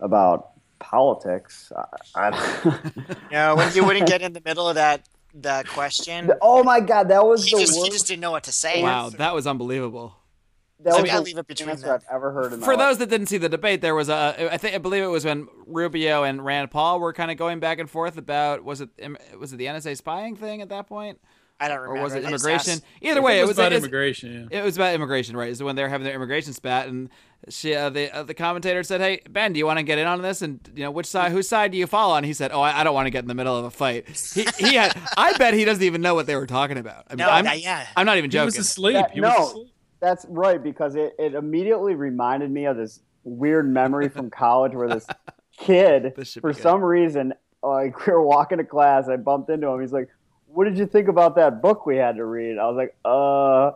[0.00, 1.70] about politics.
[1.76, 2.90] I, I,
[3.32, 5.02] No, when you wouldn't get in the middle of that
[5.34, 8.44] that question, oh my god, that was he the just, he just didn't know what
[8.44, 8.82] to say.
[8.82, 10.16] wow, that was unbelievable.
[10.80, 12.00] that I was mean, I'll the leave it between answer them.
[12.08, 12.88] I've ever heard in my For life.
[12.90, 15.24] those that didn't see the debate, there was a I think I believe it was
[15.24, 18.90] when Rubio and Rand Paul were kind of going back and forth about was it
[19.38, 21.20] was it the NSA spying thing at that point
[21.60, 22.00] I don't remember.
[22.00, 22.72] or was it immigration?
[22.74, 24.48] asked- Either way, it was about it's- immigration.
[24.50, 24.60] Yeah.
[24.60, 25.50] It was about immigration, right?
[25.50, 27.08] Is when they were having their immigration spat, and
[27.48, 30.06] she, uh, the uh, the commentator said, "Hey Ben, do you want to get in
[30.06, 30.42] on this?
[30.42, 32.80] And you know, which side, whose side do you fall on?" He said, "Oh, I,
[32.80, 35.36] I don't want to get in the middle of a fight." He, he had, I
[35.36, 37.04] bet he doesn't even know what they were talking about.
[37.08, 37.86] I mean, No, I'm, that- yeah.
[37.96, 38.42] I'm not even joking.
[38.42, 38.60] He was joking.
[38.62, 38.94] asleep.
[38.94, 39.28] That- he no.
[39.28, 39.68] was asleep.
[40.00, 44.88] That's right because it, it immediately reminded me of this weird memory from college where
[44.88, 45.06] this
[45.56, 46.60] kid, This for good.
[46.62, 49.80] some reason, like we were walking to class, I bumped into him.
[49.80, 50.08] He's like,
[50.54, 53.72] "What did you think about that book we had to read?" I was like, "Uh."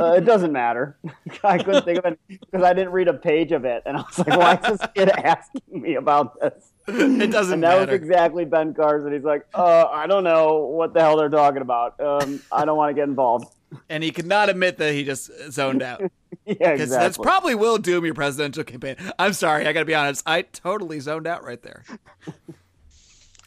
[0.00, 0.96] Uh, it doesn't matter.
[1.44, 4.00] I couldn't think of it because I didn't read a page of it, and I
[4.00, 7.52] was like, "Why is this kid asking me about this?" it doesn't matter.
[7.52, 7.92] and that matter.
[7.92, 9.12] was exactly Ben Carson.
[9.12, 12.00] He's like, "Uh, I don't know what the hell they're talking about.
[12.00, 13.54] Um, I don't want to get involved."
[13.90, 16.00] and he could not admit that he just zoned out.
[16.00, 16.08] yeah,
[16.46, 16.96] Because exactly.
[17.06, 18.96] that's probably will doom your presidential campaign.
[19.18, 20.22] I'm sorry, I got to be honest.
[20.26, 21.84] I totally zoned out right there.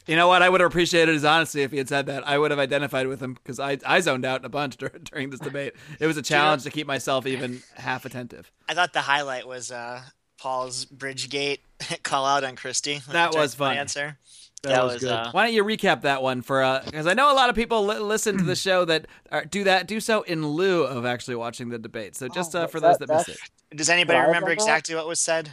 [0.06, 0.42] You know what?
[0.42, 2.26] I would have appreciated his honesty if he had said that.
[2.26, 5.30] I would have identified with him because I, I zoned out a bunch dur- during
[5.30, 5.74] this debate.
[6.00, 8.50] It was a challenge to keep myself even half attentive.
[8.68, 10.02] I thought the highlight was uh,
[10.38, 11.58] Paul's Bridgegate
[12.02, 13.00] call out on Christie.
[13.10, 13.76] That was Direct fun.
[13.78, 14.18] Answer.
[14.62, 15.12] That That, was was, good.
[15.12, 16.62] uh, Why don't you recap that one for?
[16.62, 19.44] Uh because I know a lot of people li- listen to the show that are,
[19.44, 22.16] do that do so in lieu of actually watching the debate.
[22.16, 23.76] So just Oh, uh, for that- those that miss that's- it.
[23.76, 24.52] Does anybody remember remember?
[24.52, 25.50] exactly what was said?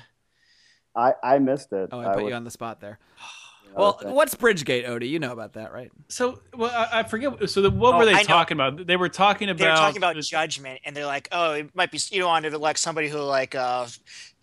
[0.96, 1.90] I, I missed it.
[1.92, 2.98] Oh, I put was- you on the spot there.
[3.76, 5.10] I Well, was- what's Bridgegate, Odie?
[5.10, 5.92] You know about that, right?
[6.10, 7.50] So, well, I, I forget.
[7.50, 8.24] So, the, what Oh, were they I know.
[8.24, 8.86] talking about?
[8.86, 9.58] They were talking about.
[9.60, 12.28] They were talking about this- judgment, and they're like, "Oh, it might be you don't
[12.30, 13.88] want to elect somebody who like uh,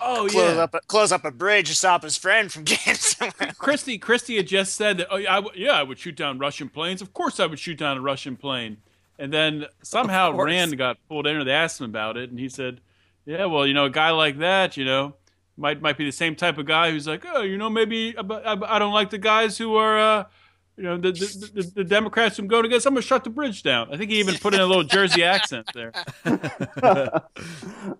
[0.01, 0.63] Oh close yeah.
[0.63, 4.37] up a, close up a bridge to stop his friend from getting somewhere." Christie, Christie
[4.37, 5.07] had just said that.
[5.11, 7.01] Oh, yeah, I w- yeah, I would shoot down Russian planes.
[7.01, 8.79] Of course, I would shoot down a Russian plane.
[9.19, 10.33] And then somehow.
[10.33, 12.81] Rand got pulled in, or they asked him about it, and he said,
[13.27, 15.15] "Yeah, well, you know, a guy like that, you know,
[15.61, 18.23] might might be the same type of guy who's like, oh, you know, maybe I,
[18.23, 20.25] I, I don't like the guys who are, uh,
[20.77, 22.87] you know, the the, the the Democrats who go against.
[22.87, 25.23] I'm gonna shut the bridge down." I think he even put in a little Jersey
[25.23, 25.93] accent there.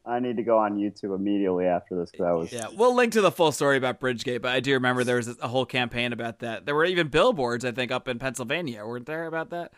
[0.07, 2.53] I need to go on YouTube immediately after this because I was.
[2.53, 5.29] Yeah, we'll link to the full story about Bridgegate, but I do remember there was
[5.29, 6.65] a whole campaign about that.
[6.65, 9.73] There were even billboards, I think, up in Pennsylvania, weren't there, about that?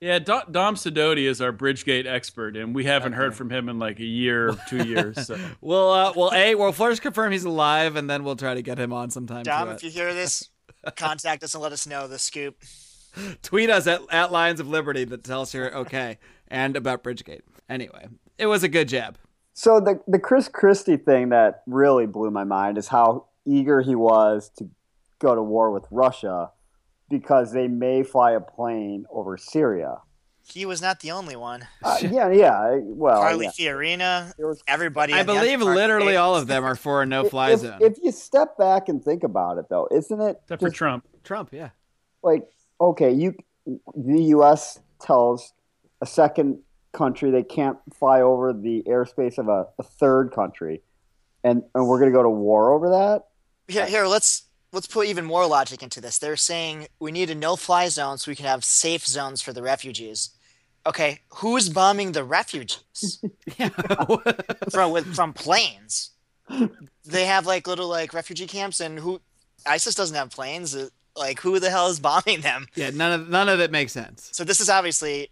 [0.00, 3.78] Yeah, Dom, Dom Sidoti is our Bridgegate expert, and we haven't heard from him in
[3.78, 5.26] like a year or two years.
[5.26, 5.36] So.
[5.60, 8.78] We'll, uh, well, a, we'll first confirm he's alive, and then we'll try to get
[8.78, 9.42] him on sometime.
[9.42, 10.48] Dom, if you hear this,
[10.96, 12.56] contact us and let us know the scoop.
[13.42, 17.42] tweet us at, at Lions of Liberty that tell us you're okay and about Bridgegate.
[17.68, 18.08] Anyway,
[18.38, 19.18] it was a good jab.
[19.52, 23.94] So the the Chris Christie thing that really blew my mind is how eager he
[23.94, 24.70] was to
[25.18, 26.52] go to war with Russia,
[27.10, 29.98] because they may fly a plane over Syria.
[30.50, 31.66] He was not the only one.
[31.82, 32.78] Uh, yeah, yeah.
[32.82, 33.72] Well, Carly yeah.
[33.72, 35.12] Fiorina, was- everybody.
[35.12, 37.78] I believe literally all of them are for a no-fly if, zone.
[37.80, 41.06] if you step back and think about it, though, isn't it Except for Trump.
[41.22, 41.70] Trump, yeah.
[42.22, 42.48] like
[42.80, 43.12] okay?
[43.12, 43.34] You,
[43.66, 44.80] the U.S.
[45.00, 45.52] tells
[46.00, 46.60] a second
[46.92, 50.82] country they can't fly over the airspace of a, a third country,
[51.44, 53.26] and and we're going to go to war over that.
[53.68, 56.18] Yeah, here, let's let's put even more logic into this.
[56.18, 59.62] They're saying we need a no-fly zone so we can have safe zones for the
[59.62, 60.30] refugees.
[60.86, 63.22] Okay, who's bombing the refugees
[64.70, 66.10] from with, from planes?
[67.04, 69.20] They have like little like refugee camps, and who
[69.66, 70.76] ISIS doesn't have planes.
[71.16, 72.66] Like who the hell is bombing them?
[72.74, 74.30] yeah, none of none of it makes sense.
[74.32, 75.30] So this is obviously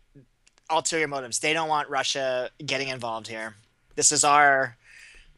[0.70, 1.38] ulterior motives.
[1.38, 3.54] They don't want Russia getting involved here.
[3.94, 4.76] This is our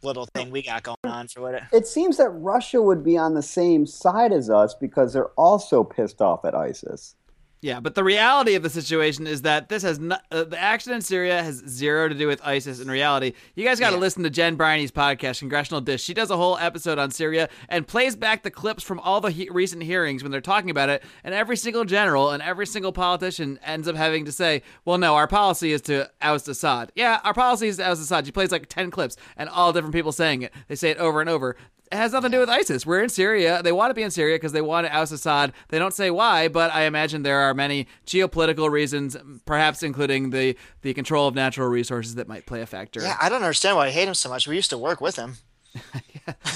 [0.03, 1.63] little thing we got going on for what it.
[1.73, 5.85] It seems that Russia would be on the same side as us because they're also
[5.85, 7.15] pissed off at ISIS.
[7.63, 10.95] Yeah, but the reality of the situation is that this has not, uh, the action
[10.95, 13.35] in Syria has zero to do with ISIS in reality.
[13.55, 14.01] You guys got to Yeah.
[14.01, 16.03] listen to Jen Briney's podcast, Congressional Dish.
[16.03, 19.31] She does a whole episode on Syria and plays back the clips from all the
[19.31, 21.03] he- recent hearings when they're talking about it.
[21.23, 25.15] And every single general and every single politician ends up having to say, well, no,
[25.15, 26.93] our policy is to oust Assad.
[26.95, 28.25] Yeah, our policy is to oust Assad.
[28.25, 30.55] She plays like 10 clips and all different people saying it.
[30.69, 31.57] They say it over and over.
[31.93, 32.87] It has nothing to do with ISIS.
[32.87, 33.63] We're in Syria.
[33.65, 35.53] They want to be in Syria because they want to oust Assad.
[35.71, 40.57] They don't say why, but I imagine there are many geopolitical reasons, perhaps including the,
[40.83, 43.01] the control of natural resources that might play a factor.
[43.03, 44.47] Yeah, I don't understand why I hate him so much.
[44.47, 45.39] We used to work with him.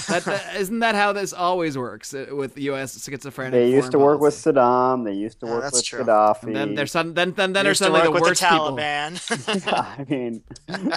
[0.09, 3.03] That, that, isn't that how this always works uh, with U.S.
[3.03, 3.53] schizophrenic?
[3.53, 4.35] They used to work with?
[4.35, 5.05] Saddam.
[5.05, 6.05] They used to Yeah, work that's with true.
[6.05, 6.43] Gaddafi.
[6.45, 8.49] And then they're sudden, then then then We are suddenly work the with worst the
[8.49, 8.77] people.
[8.77, 9.67] Taliban.
[9.67, 10.43] Yeah, I mean,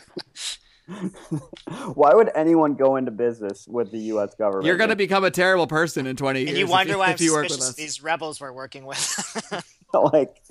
[1.93, 4.36] why would anyone go into business with the U.S.
[4.36, 4.65] government?
[4.65, 6.50] You're going to become a terrible person in 20 years.
[6.50, 7.73] and you if wonder why if you work with us.
[7.76, 9.63] these rebels we're working with.
[10.13, 10.41] like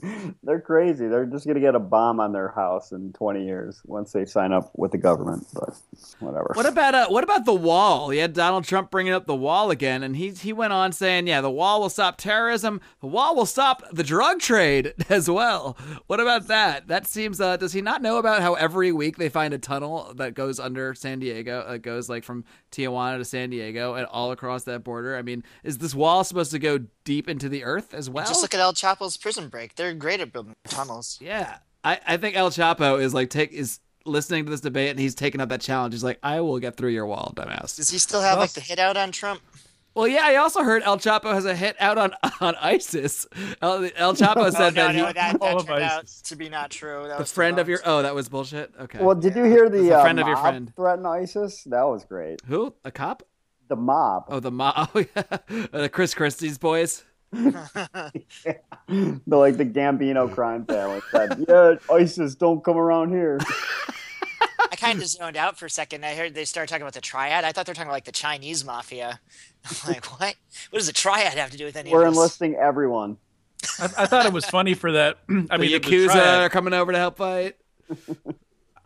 [0.42, 1.08] they're crazy.
[1.08, 4.24] They're just going to get a bomb on their house in 20 years once they
[4.24, 5.46] sign up with the government.
[5.52, 5.76] But
[6.20, 6.52] whatever.
[6.54, 8.14] What about uh, what about the wall?
[8.14, 11.26] You had Donald Trump bringing up the wall again, and he he went on saying,
[11.26, 12.80] "Yeah, the wall will stop terrorism.
[13.00, 16.88] The wall will stop the drug trade as well." What about that?
[16.88, 17.40] That seems.
[17.40, 20.58] Uh, does he not know about how every week they find a tunnel that goes
[20.58, 24.82] under San Diego, that goes like from Tijuana to San Diego and all across that
[24.82, 25.16] border?
[25.16, 28.26] I mean, is this wall supposed to go deep into the earth as well?
[28.26, 29.76] Just look at El Chapo's prison break.
[29.76, 31.18] They're great at building tunnels.
[31.22, 35.00] Yeah, I, I think El Chapo is like take is listening to this debate and
[35.00, 35.94] he's taking up that challenge.
[35.94, 37.76] He's like, I will get through your wall, dumbass.
[37.76, 39.40] Does he still have like the hit out on Trump?
[39.94, 43.26] Well, yeah, I also heard El Chapo has a hit out on on ISIS.
[43.62, 46.36] El, El Chapo Oh, said no, that no, he, that, that of turned out to
[46.36, 47.04] be not true.
[47.08, 48.72] That the was friend of your oh, that was bullshit.
[48.78, 50.70] Okay, well, did you hear the It's a uh, friend of your friend.
[50.76, 51.62] threaten ISIS?
[51.64, 52.40] That was great.
[52.46, 53.22] who a cop?
[53.68, 54.24] The mob.
[54.28, 54.90] Oh, the mob.
[54.94, 57.04] Oh, yeah, the Chris Christie's boys.
[57.32, 58.16] the
[59.26, 63.38] like the Gambino crime family said, "Yeah, ISIS, don't come around here."
[64.72, 66.04] I kind of zoned out for a second.
[66.04, 67.44] I heard they started talking about the triad.
[67.44, 69.20] I thought they were talking about like the Chinese mafia.
[69.64, 70.34] I'm like, what?
[70.70, 72.16] What does the triad have to do with any We're of this?
[72.16, 73.16] enlisting everyone.
[73.78, 75.18] I, I thought it was funny for that.
[75.28, 77.56] I I mean, mean, the, the the Yakuza are coming over to help fight.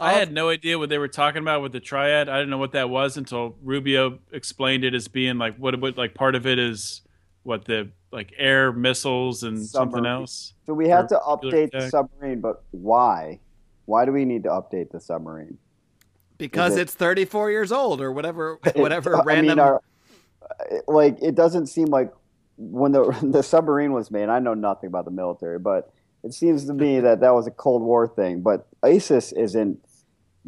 [0.01, 2.29] I had no idea what they were talking about with the triad.
[2.29, 5.97] I didn't know what that was until Rubio explained it as being like what, what
[5.99, 7.03] like part of it is
[7.43, 10.55] what the like air missiles and something else.
[10.67, 13.41] So we have For to nuclear update the submarine, but why?
[13.87, 15.59] Why do we need to update the submarine?
[16.39, 19.47] Because it- it's 34 years old or whatever, whatever I random.
[19.47, 19.83] mean, our,
[20.43, 22.13] uh, like it doesn't seem like
[22.57, 24.29] when the the submarine was made.
[24.29, 27.51] I know nothing about the military, but it seems to me that that was a
[27.51, 28.41] Cold War thing.
[28.43, 29.79] But ISIS isn't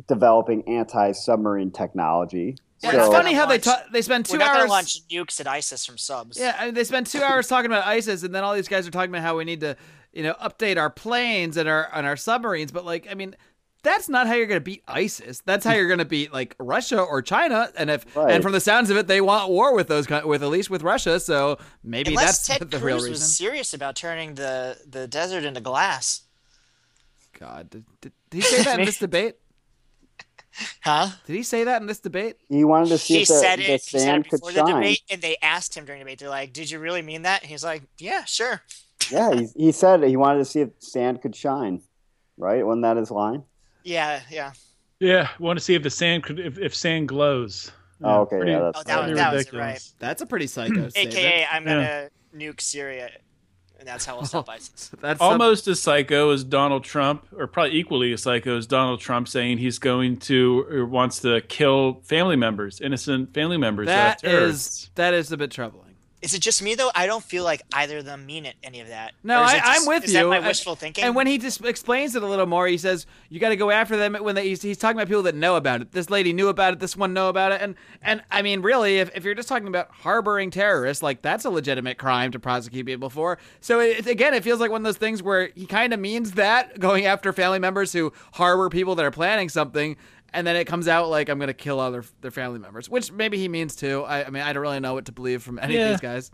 [0.08, 2.56] developing anti-submarine technology.
[2.82, 4.64] Yeah, so, it's funny how they Launch- ta- they spend We're two not hours.
[4.64, 6.38] to launch nukes at ISIS from subs.
[6.38, 8.86] Yeah, I mean, they spend two hours talking about ISIS, and then all these guys
[8.86, 9.76] are talking about how we need to,
[10.12, 12.72] you know, update our planes and our and our submarines.
[12.72, 13.36] But like, I mean,
[13.84, 15.42] that's not how you're going to beat ISIS.
[15.44, 17.70] That's how you're going to beat like Russia or China.
[17.76, 18.32] And if Right.
[18.32, 20.82] and from the sounds of it, they want war with those with at least with
[20.82, 21.20] Russia.
[21.20, 23.26] So maybe Unless that's Ted the Cruz real was reason.
[23.28, 26.22] serious about turning the, the desert into glass.
[27.38, 29.36] God, did, did, did he say that in this debate?
[30.82, 31.08] Huh?
[31.26, 32.36] Did he say that in this debate?
[32.48, 33.70] he wanted to see He if the, said the it.
[33.70, 34.74] He said sand it could before the shine.
[34.74, 36.18] debate, and they asked him during the debate.
[36.18, 38.62] They're like, "Did you really mean that?" And he's like, "Yeah, sure."
[39.10, 41.82] Yeah, he, he said he wanted to see if sand could shine.
[42.36, 42.64] Right?
[42.66, 43.44] Wasn't that his line?
[43.84, 44.52] Yeah, yeah.
[45.00, 47.70] Yeah, want to see if the sand could if, if sand glows.
[48.04, 49.94] Oh, okay, pretty- yeah, that's Oh, that was- pretty that was it, ridiculous.
[49.98, 51.16] That's a pretty psycho statement.
[51.16, 53.10] AKA, I'm gonna nuke Syria,
[53.82, 54.92] and that's how we'll stop ISIS.
[55.00, 59.00] That's some- Almost as psycho as Donald Trump, or probably equally as psycho as Donald
[59.00, 63.88] Trump saying he's going to or wants to kill family members, innocent family members.
[63.88, 65.91] That, that is that is a bit troubling.
[66.22, 66.90] Is it just me though?
[66.94, 69.12] I don't feel like either of them mean it, any of that.
[69.24, 70.30] No, I, I'm with is you.
[70.30, 71.02] That my wishful thinking.
[71.02, 73.72] And when he just explains it a little more, he says you got to go
[73.72, 75.90] after them when they, he's, he's talking about people that know about it.
[75.90, 76.78] This lady knew about it.
[76.78, 77.60] This one know about it.
[77.60, 81.44] And and I mean, really, if, if you're just talking about harboring terrorists, like that's
[81.44, 83.38] a legitimate crime to prosecute people for.
[83.60, 86.32] So it, again, it feels like one of those things where he kind of means
[86.32, 89.96] that going after family members who harbor people that are planning something.
[90.34, 93.12] And then it comes out like I'm going to kill other their family members, which
[93.12, 94.02] maybe he means too.
[94.04, 95.86] I, I mean, I don't really know what to believe from any Yeah.
[95.86, 96.30] of these guys.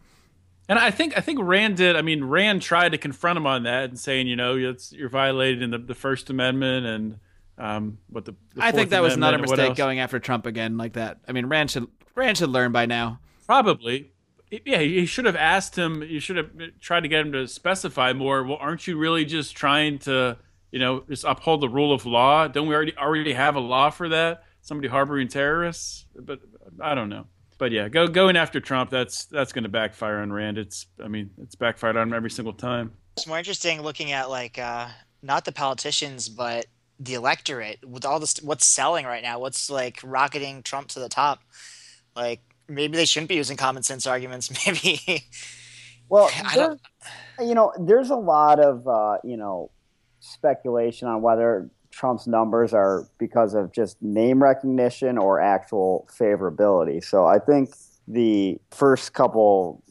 [0.69, 1.97] And I think I think Rand did.
[1.97, 5.71] I mean, Rand tried to confront him on that and saying, you know, you're violating
[5.71, 7.19] the, the First Amendment and
[7.57, 10.19] um, what the, the I think that was Amendment another and what mistake going after
[10.19, 11.19] Trump again like that.
[11.27, 13.19] I mean, Rand should Rand should learn by now.
[13.47, 14.13] Probably.
[14.65, 16.03] Yeah, you should have asked him.
[16.03, 18.43] You should have tried to get him to specify more.
[18.45, 20.39] Well, aren't you really just trying to,
[20.71, 22.49] you know, just uphold the rule of law?
[22.49, 24.45] Don't we already already have a law for that?
[24.63, 26.05] Somebody harboring terrorists?
[26.15, 26.41] But
[26.81, 27.27] I don't know.
[27.59, 28.91] But yeah, go going after Trump.
[28.91, 30.59] That's that's going to backfire on Rand.
[30.59, 32.93] It's I mean, it's backfired on him every single time.
[33.17, 34.89] It's more interesting looking at like uh,
[35.23, 36.67] not the politicians, but
[37.01, 38.37] the electorate with all this.
[38.43, 39.39] What's selling right now?
[39.41, 41.41] What's like rocketing Trump to the top?
[42.15, 44.51] Like maybe they shouldn't be using common sense arguments.
[44.67, 45.25] Maybe
[46.09, 46.81] Well, I don't-
[47.41, 49.71] you know, there's a lot of uh, you know
[50.33, 57.03] speculation on whether Trump's numbers are because of just name recognition or actual favorability.
[57.03, 57.75] So I think
[58.07, 59.83] the first couple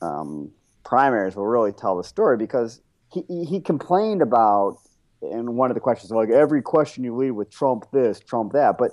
[0.00, 0.50] um,
[0.84, 2.80] primaries will really tell the story because
[3.12, 4.78] he he complained about
[5.22, 8.76] and one of the questions like every question you lead with Trump this, Trump that,
[8.78, 8.92] but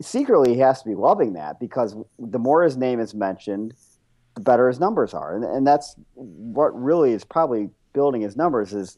[0.00, 3.74] secretly he has to be loving that because the more his name is mentioned,
[4.34, 8.72] the better his numbers are, and, and that's what really is probably building his numbers
[8.72, 8.96] is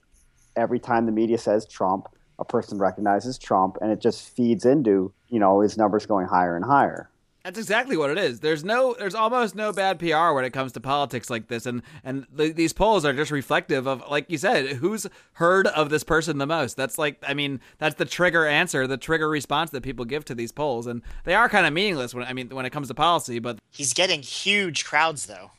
[0.56, 5.12] every time the media says Trump, a person recognizes Trump, and it just feeds into
[5.28, 7.08] you know his numbers going higher and higher.
[7.44, 8.40] That's exactly what it is.
[8.40, 11.82] There's no, there's almost no bad PR when it comes to politics like this, and
[12.02, 16.04] and the, these polls are just reflective of, like you said, who's heard of this
[16.04, 16.74] person the most.
[16.74, 20.34] That's like, I mean, that's the trigger answer, the trigger response that people give to
[20.34, 22.94] these polls, and they are kind of meaningless when I mean when it comes to
[22.94, 23.40] policy.
[23.40, 25.50] But he's getting huge crowds though.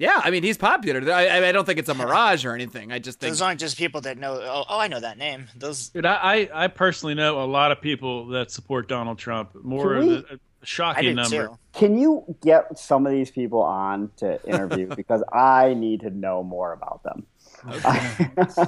[0.00, 1.12] Yeah, I mean, he's popular.
[1.12, 2.90] I, I don't think it's a mirage or anything.
[2.90, 4.40] I just think Those aren't just people that know.
[4.42, 5.48] Oh, oh, I know that name.
[5.54, 9.54] Those Dude, I, I I personally know a lot of people that support Donald Trump.
[9.62, 11.48] More we- of a, a I shocking number.
[11.48, 11.58] too.
[11.74, 16.42] Can you get some of these people on to interview because I need to know
[16.42, 17.26] more about them.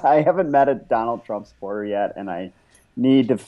[0.05, 2.53] I, haven't met a Donald Trump supporter yet, and I
[2.97, 3.38] need to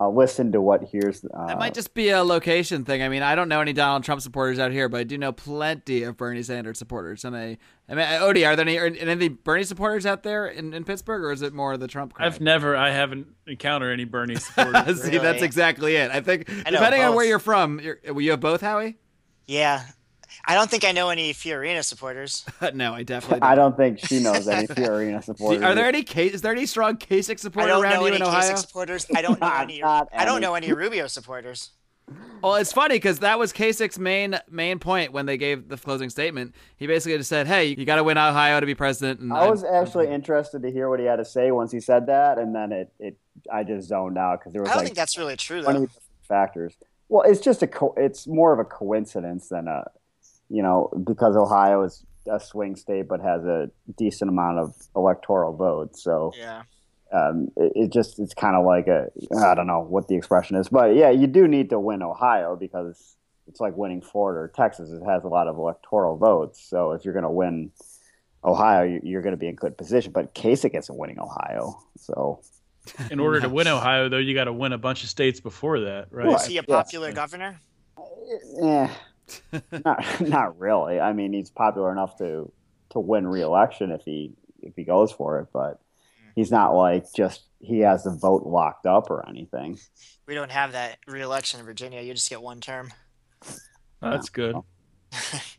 [0.00, 1.24] uh, listen to what here's.
[1.24, 3.02] Uh, That might just be a location thing.
[3.02, 5.32] I mean, I don't know any Donald Trump supporters out here, but I do know
[5.32, 7.24] plenty of Bernie Sanders supporters.
[7.24, 10.74] And I, I mean, Odie, are there any, are any Bernie supporters out there in,
[10.74, 12.26] in Pittsburgh, or is it more the Trump crowd?
[12.26, 15.02] I've never, I haven't encountered any Bernie supporters.
[15.02, 16.10] See, that's exactly it.
[16.10, 18.96] I think I know depending on where you're from, you're, you have both, Howie?
[19.46, 19.84] Yeah,
[20.46, 22.44] I don't think I know any Fiorina supporters.
[22.74, 23.42] no, I definitely.
[23.42, 23.70] I Don't.
[23.72, 25.62] don't think she knows any Fiorina supporters.
[25.62, 26.34] Are there any case?
[26.34, 28.52] Is there any strong Kasich I don't around know you any in Ohio?
[28.52, 29.06] Kasich supporters.
[29.14, 29.80] I don't know Not- any.
[29.80, 30.42] not I don't any.
[30.46, 31.70] know any Rubio supporters.
[32.42, 36.10] Well, it's funny because that was Kasich's main main point when they gave the closing
[36.10, 36.54] statement.
[36.76, 39.48] He basically just said, "Hey, you got to win Ohio to be president." And I
[39.48, 42.36] was I'm- actually interested to hear what he had to say once he said that,
[42.38, 43.16] and then it, it
[43.50, 45.86] I just zoned out because there was I don't like think that's really true though.
[46.28, 46.76] factors.
[47.08, 49.84] Well, it's just a co- it's more of a coincidence than a
[50.56, 50.78] you know
[51.10, 51.94] because Ohio is
[52.36, 56.62] a swing state but has a decent amount of electoral votes, so Yeah.
[57.12, 59.00] um, it, it just it's kind of like a
[59.48, 62.56] I don't know what the expression is, but yeah, you do need to win Ohio
[62.56, 63.16] because
[63.48, 64.88] it's like winning Florida or Texas.
[64.90, 67.70] It has a lot of electoral votes, so if you're going to win
[68.42, 70.12] Ohio, you- you're going to be in good position.
[70.12, 72.40] But Kasich isn't winning Ohio, so
[73.10, 75.80] In order to win Ohio, though, you got to win a bunch of states before
[75.80, 76.26] that, right?
[76.26, 76.76] Well, Is he a Yeah.
[76.82, 77.60] popular governor?
[78.62, 78.88] eh,
[79.84, 81.00] not not really.
[81.00, 82.50] I mean, he's popular enough to
[82.90, 85.80] to win re-election if he if he goes for it, but
[86.34, 89.78] he's not like just he has the vote locked up or anything.
[90.26, 92.00] We don't have that re-election in Virginia.
[92.02, 92.92] You just get one term.
[94.00, 94.56] That's good.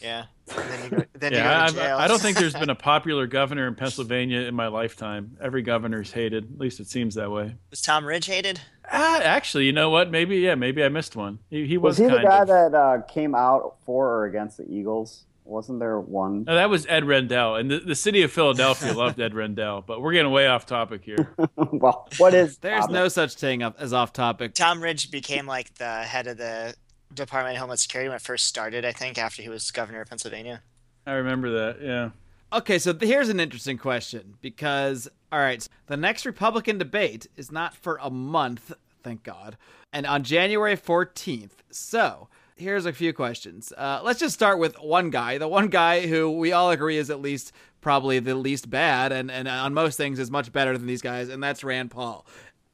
[0.00, 0.26] Yeah.
[0.46, 1.98] Then you go, then you Yeah, go to I, jail.
[1.98, 5.36] I don't think there's been a popular governor in Pennsylvania in my lifetime.
[5.40, 6.44] Every governor's hated.
[6.52, 7.56] At least it seems that way.
[7.70, 8.60] Was Tom Ridge hated?
[8.90, 10.10] Ah, actually, you know what?
[10.10, 11.40] Maybe, yeah, maybe I missed one.
[11.50, 12.48] He, he Was was, he the guy of.
[12.48, 15.24] that uh, came out for or against the Eagles?
[15.44, 16.44] Wasn't there one?
[16.44, 19.82] No, that was Ed Rendell, and the, the city of Philadelphia loved Ed Rendell.
[19.86, 21.32] But we're getting way off topic here.
[21.56, 24.54] well, what is There's um, no such thing as off topic.
[24.54, 26.74] Tom Ridge became like the head of the
[27.14, 30.08] Department of Homeland Security when it first started, I think, after he was governor of
[30.08, 30.62] Pennsylvania.
[31.06, 31.82] I remember that.
[31.82, 32.10] Yeah.
[32.50, 37.74] Okay, so here's an interesting question because, all right, the next Republican debate is not
[37.74, 38.72] for a month,
[39.02, 39.58] thank God,
[39.92, 41.50] and on January 14th.
[41.70, 43.70] So here's a few questions.
[43.76, 47.10] Uh, let's just start with one guy, the one guy who we all agree is
[47.10, 50.86] at least probably the least bad, and and on most things is much better than
[50.86, 52.24] these guys, and that's Rand Paul.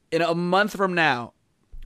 [0.09, 1.33] In a month from now,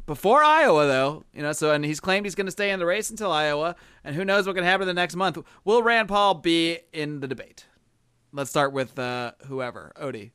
[0.06, 2.86] before Iowa, though, you know, so and he's claimed he's going to stay in the
[2.86, 5.40] race until Iowa, and who knows what can happen the next month.
[5.66, 7.66] Will Rand Paul be in the debate?
[8.32, 9.92] Let's start with uh, whoever.
[10.00, 10.32] Odie.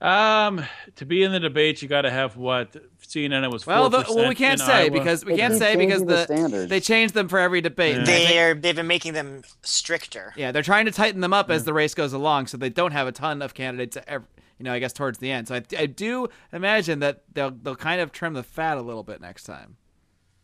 [0.00, 0.64] Um,
[0.96, 2.76] to be in the debate, you got to have what
[3.06, 3.64] CNN was.
[3.64, 4.90] Well, the, 4% well, we can't say Iowa.
[4.90, 6.68] because we They can't say because the the, standards.
[6.70, 7.92] they changed them for every debate.
[7.94, 8.00] Yeah.
[8.00, 10.32] And I think- They're they've been making them stricter.
[10.36, 12.90] Yeah, they're trying to tighten them up as the race goes along, so they don't
[12.90, 13.96] have a ton of candidates.
[14.08, 14.24] Ever,
[14.58, 15.46] you know, I guess towards the end.
[15.46, 19.04] So I, I do imagine that they'll they'll kind of trim the fat a little
[19.04, 19.76] bit next time.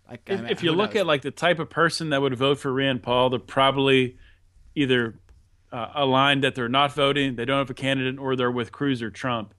[0.09, 1.00] Like, I if, mean, if you who look knows?
[1.00, 4.18] at like the type of person that would vote for Rand Paul, they're probably
[4.76, 5.16] either
[5.72, 9.02] uh, aligned that they're not voting, they don't have a candidate, or they're with Cruz
[9.02, 9.54] or Trump.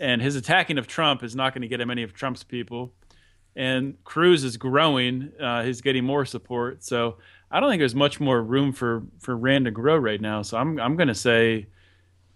[0.00, 2.92] And his attacking of Trump is not going to get him any of Trump's people.
[3.54, 6.82] And Cruz is growing; uh, he's getting more support.
[6.82, 7.18] So
[7.50, 10.42] I don't think there's much more room for for Rand to grow right now.
[10.42, 11.66] So I'm I'm going to say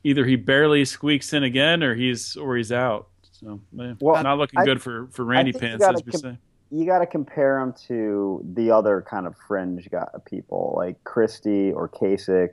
[0.04, 3.08] either he barely squeaks in again, or he's or he's out.
[3.32, 6.38] So Well, not looking I- good for for Randy Pants, as we com- say.
[6.70, 11.72] you got to compare him to the other kind of fringe guy, people like Christie
[11.72, 12.50] or Kasich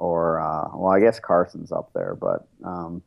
[0.00, 3.02] or uh, well, I guess Carson's up there, but um,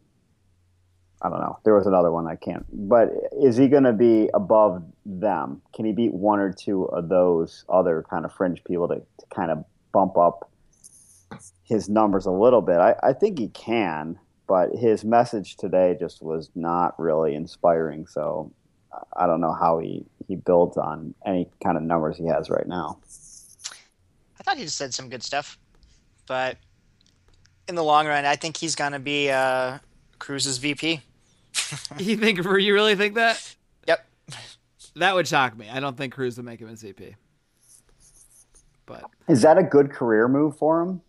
[1.23, 1.57] I don't know.
[1.65, 2.65] There was another one I can't.
[2.71, 3.09] But
[3.41, 5.61] is he going to be above them?
[5.73, 9.25] Can he beat one or two of those other kind of fringe people to, to
[9.33, 10.51] kind of bump up
[11.63, 12.77] his numbers a little bit?
[12.77, 18.05] I, I think he can, but his message today just was not really inspiring.
[18.05, 18.53] So
[19.17, 22.67] I don't know how he, he builds on any kind of numbers he has right
[22.67, 22.99] now.
[24.39, 25.57] I thought he said some good stuff,
[26.27, 26.57] but
[27.68, 29.80] in the long run, I think he's gonna be uh,
[30.20, 31.01] Cruz's VP.
[31.97, 33.55] you think you really think that?
[33.88, 34.05] Yep.
[34.95, 35.70] That would shock me.
[35.70, 37.16] I don't think Cruz would make him a VP.
[38.86, 41.01] But Is that a good career move for him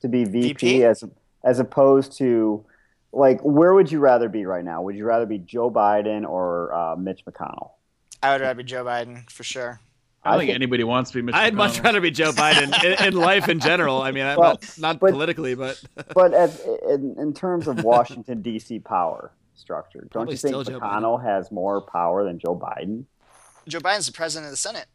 [0.00, 0.84] to be VP, VP?
[0.84, 1.04] as
[1.44, 2.64] as opposed to
[3.12, 4.82] like where would you rather be right now?
[4.82, 7.70] Would you rather be Joe Biden or uh, Mitch McConnell?
[8.22, 9.80] I would rather be Joe Biden for sure.
[10.24, 12.32] I don't I think think- anybody wants to be Mitch I'd much rather be Joe
[12.32, 14.00] Biden in, in life in general.
[14.00, 15.82] I mean, I'm Well, not not but- politically, but
[16.14, 16.58] But at,
[16.88, 18.78] in, in terms of Washington D.C.
[18.80, 23.04] power structure, don't Probably you think McConnell has more power than Joe Biden?
[23.68, 24.86] Joe Biden's the president of the Senate.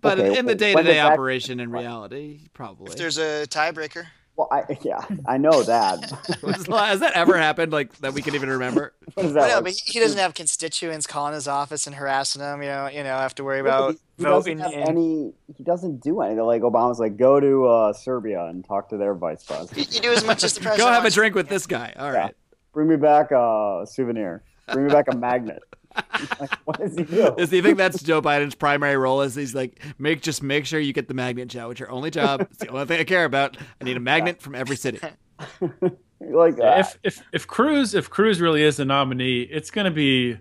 [0.00, 2.90] but Okay, in the day-to-day operation, in reality, probably.
[2.92, 4.06] If there's a tiebreaker,
[4.36, 6.10] Well, I yeah, I know that.
[6.42, 7.72] Has that ever happened?
[7.72, 8.92] Like that we can even remember?
[9.14, 9.48] what is I that?
[9.48, 9.64] know, like?
[9.64, 12.62] but he he doesn't have constituents calling his office and harassing him.
[12.62, 14.88] You know, you know, have to worry Yeah, but about he, he doesn't have in-
[14.88, 15.32] any.
[15.56, 16.44] He doesn't do anything.
[16.44, 19.94] Like Obama's like, go to uh, Serbia and talk to their vice You, president.
[19.94, 21.92] you do as much as the Go have a drink with this guy.
[21.98, 22.18] All Yeah.
[22.18, 22.36] right.
[22.72, 24.42] Bring me back a souvenir.
[24.72, 25.62] Bring me back a magnet.
[26.40, 27.34] Like, what does he do?
[27.36, 29.22] Does he think that's Joe Biden's primary role?
[29.22, 31.70] Is he's like make just make sure you get the magnet job.
[31.72, 32.42] It's your only job.
[32.42, 33.56] It's the only thing I care about.
[33.80, 35.00] I need a magnet from every city.
[36.20, 39.90] like uh, if if if Cruz if Cruz really is the nominee, it's going to
[39.90, 40.36] be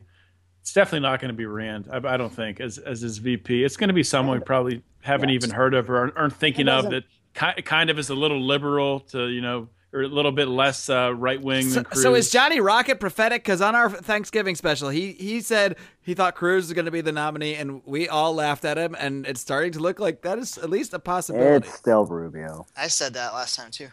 [0.62, 1.88] it's definitely not going to be Rand.
[1.92, 3.64] I, I don't think as as his VP.
[3.64, 5.36] It's going to be someone we probably haven't Yeah.
[5.36, 7.04] even heard of or aren't- aren't thinking of that
[7.34, 10.90] ki- kind of is a little liberal to you know or a little bit less
[10.90, 12.04] uh, right wing So, than Cruz.
[12.04, 13.44] so is Johnny Rocket prophetic?
[13.44, 17.02] Because on our Thanksgiving special, he he said he thought Cruz was going to be
[17.02, 18.96] the nominee, and we all laughed at him.
[19.00, 21.68] And it's starting to look like that is at least a possibility.
[21.68, 22.66] it's still Rubio.
[22.78, 23.88] I said that last time too.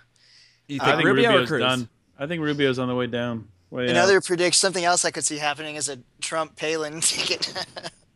[0.69, 1.61] you I think think Rubio or Rubio's Cruz?
[1.63, 1.89] done.
[2.19, 3.49] I think Rubio's on the way down.
[3.71, 3.91] Way out.
[3.91, 7.53] Another predict something else I could see happening is a Trump Palin ticket.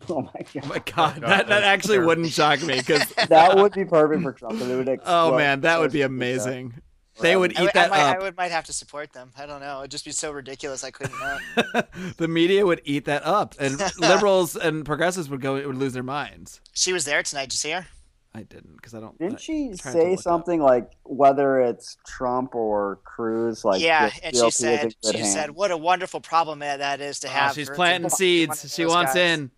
[0.09, 0.64] Oh my god!
[0.64, 2.09] Oh god, my God, that, that actually terrible.
[2.09, 4.61] wouldn't shock me because that would be perfect for Trump.
[4.61, 6.35] it would oh man, that would be social media.
[6.35, 6.74] amazing.
[7.20, 9.32] They would eat I that might, I would might have to support them.
[9.36, 9.80] I don't know.
[9.80, 10.84] It'd just be so ridiculous.
[10.84, 11.14] I couldn't.
[12.16, 16.02] The media would eat that up, and liberals and progressives would go would lose their
[16.02, 16.61] minds.
[16.72, 17.46] she was there tonight.
[17.50, 17.86] Did you see her?
[18.32, 19.18] I didn't because I don't.
[19.18, 20.22] Didn't I- she say look up.
[20.22, 23.64] something like whether it's Trump or Cruz?
[23.64, 25.32] Like yeah, and she said she hands?
[25.32, 27.54] said what a wonderful problem that that is to Oh, have.
[27.54, 28.64] she's for- to planting seeds.
[28.64, 29.38] of She wants guys.
[29.38, 29.50] in.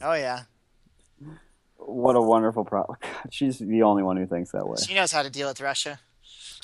[0.00, 0.42] Oh yeah,
[1.76, 2.98] What a wonderful problem.
[3.30, 4.76] She's the only one who thinks that way.
[4.76, 6.00] she knows how to deal with Russia.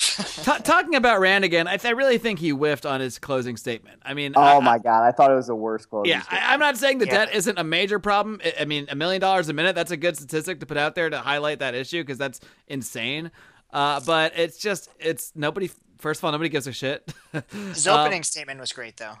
[0.43, 3.55] Ta talking about Rand again, I, th- I really think he whiffed on his closing
[3.55, 4.01] statement.
[4.03, 6.09] I mean, Oh I, my god, I thought it was the worst closing.
[6.09, 6.43] Yeah, statement.
[6.49, 7.25] I, I'm not saying the Yeah.
[7.25, 8.41] debt isn't a major problem.
[8.43, 11.09] I, I mean, a million dollars a minute—that's a good statistic to put out there
[11.09, 13.29] to highlight that issue because that's insane.
[13.71, 15.69] Uh, but it's just, it's nobody.
[15.99, 17.13] First of all, nobody gives a shit.
[17.51, 19.15] His Um, opening statement was great though.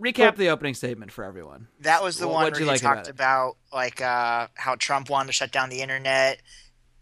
[0.00, 1.68] recap the opening statement for everyone.
[1.80, 3.12] That was the Wh- one what'd where you he like talked it?
[3.12, 6.40] about, like uh, how Trump wanted to shut down the internet.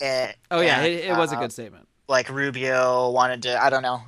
[0.00, 1.88] eh, Oh yeah, and, it, it was a uh, good statement.
[2.08, 3.62] Like Rubio wanted to.
[3.62, 4.02] I don't know.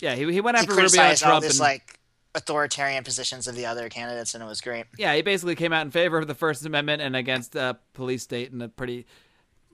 [0.00, 1.98] Yeah, he, he went He after Rubio and criticized all Trump this and like
[2.34, 4.86] authoritarian positions of the other candidates, and it was great.
[4.96, 8.22] Yeah, he basically came out in favor of the First Amendment and against uh, police
[8.22, 9.06] state in a pretty.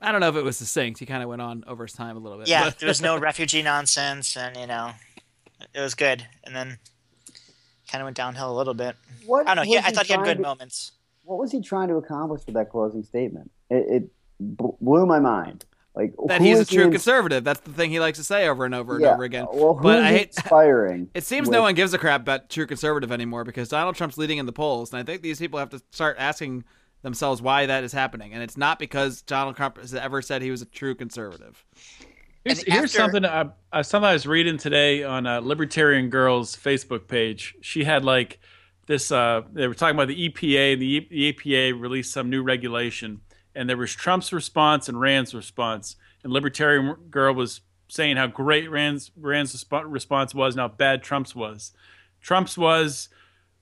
[0.00, 0.98] I don't know if it was succinct.
[0.98, 2.48] He kind of went on over his time a little bit.
[2.48, 4.90] Yeah, but- there was no refugee nonsense, and you know,
[5.74, 6.26] it was good.
[6.44, 6.78] And then
[7.90, 8.96] kind of went downhill a little bit.
[9.26, 9.70] What I don't know.
[9.70, 10.92] He, was I thought he had good to- moments.
[11.22, 13.50] What was he trying to accomplish with that closing statement?
[13.70, 15.64] It, it blew my mind.
[15.95, 17.45] Like that he's a true ins- conservative.
[17.45, 19.47] That's the thing he likes to say over and over and Yeah, over again.
[19.53, 20.26] Well, who but is I hate.
[20.28, 21.09] inspiring?
[21.14, 24.18] It seems with- no one gives a crap about true conservative anymore because Donald Trump's
[24.18, 26.64] leading in the polls, and I think these people have to start asking
[27.03, 30.51] themselves why that is happening, and it's not because Donald Trump has ever said he
[30.51, 31.64] was a true conservative.
[32.45, 36.57] Here's, And here's something I, I something I was reading today on uh, Libertarian Girl's
[36.57, 37.55] Facebook page.
[37.62, 38.38] She had like
[38.86, 39.12] this.
[39.12, 40.72] Uh, they were talking about the EPA.
[40.74, 43.20] and The, E- the EPA released some new regulation,
[43.55, 45.96] and there was Trump's response and Rand's response.
[46.22, 51.02] And Libertarian Girl was saying how great Rand's Rand's resp- response was and how bad
[51.02, 51.72] Trump's was.
[52.20, 53.09] Trump's was,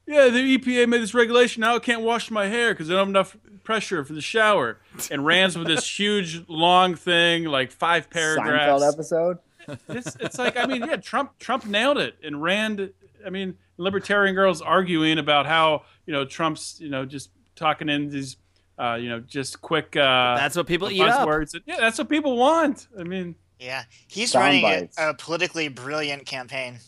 [0.06, 1.60] yeah, the EPA made this regulation.
[1.60, 4.80] Now I can't wash my hair because I don't have enough pressure for the shower.
[5.10, 9.38] And Rand's with this huge long thing, like five paragraphs Seinfeld episode.
[9.88, 12.92] it's, it's like I mean, yeah, Trump Trump nailed it, and Rand.
[13.24, 18.10] I mean, libertarian girls arguing about how you know Trump's you know just talking in
[18.10, 18.36] these
[18.82, 19.96] uh, you know just quick.
[19.96, 21.26] Uh, That's what people eat up.
[21.26, 21.58] buzzwords.
[21.66, 22.88] Yeah, that's what people want.
[22.98, 26.78] I mean, Yeah, he's Sound running a, a politically brilliant campaign.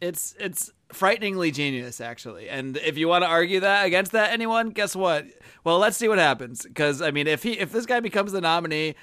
[0.00, 2.48] It's it's frighteningly genius, actually.
[2.48, 5.26] And if you want to argue that against that, anyone, guess what?
[5.64, 6.62] Well, let's see what happens.
[6.62, 8.94] Because I mean, if he if this guy becomes the nominee,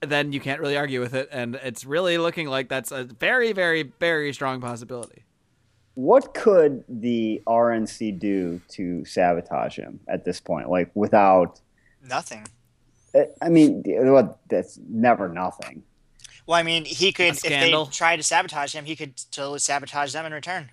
[0.00, 3.52] then you can't really argue with it, and it's really looking like that's a very,
[3.52, 5.24] very, very strong possibility.
[5.94, 10.68] What could the RNC do to sabotage him at this point?
[10.68, 11.60] Like without,
[12.08, 12.46] Nothing.
[13.14, 14.38] Uh, I mean, what?
[14.48, 15.82] That's never nothing.
[16.46, 17.86] Well, I mean, he could if they scandal?
[17.86, 20.70] tried to sabotage him, he could totally sabotage them in return.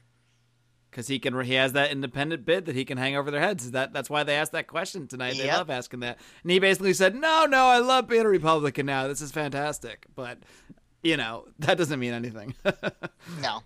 [0.92, 3.72] because he can he has that independent bid that he can hang over their heads.
[3.72, 5.36] That that's why they asked that question tonight.
[5.38, 8.86] They love asking that, and he basically said, "No, no, I love being a Republican
[8.86, 9.08] now.
[9.08, 10.38] This is fantastic." But
[11.02, 12.54] you know that doesn't mean anything.
[13.42, 13.64] No,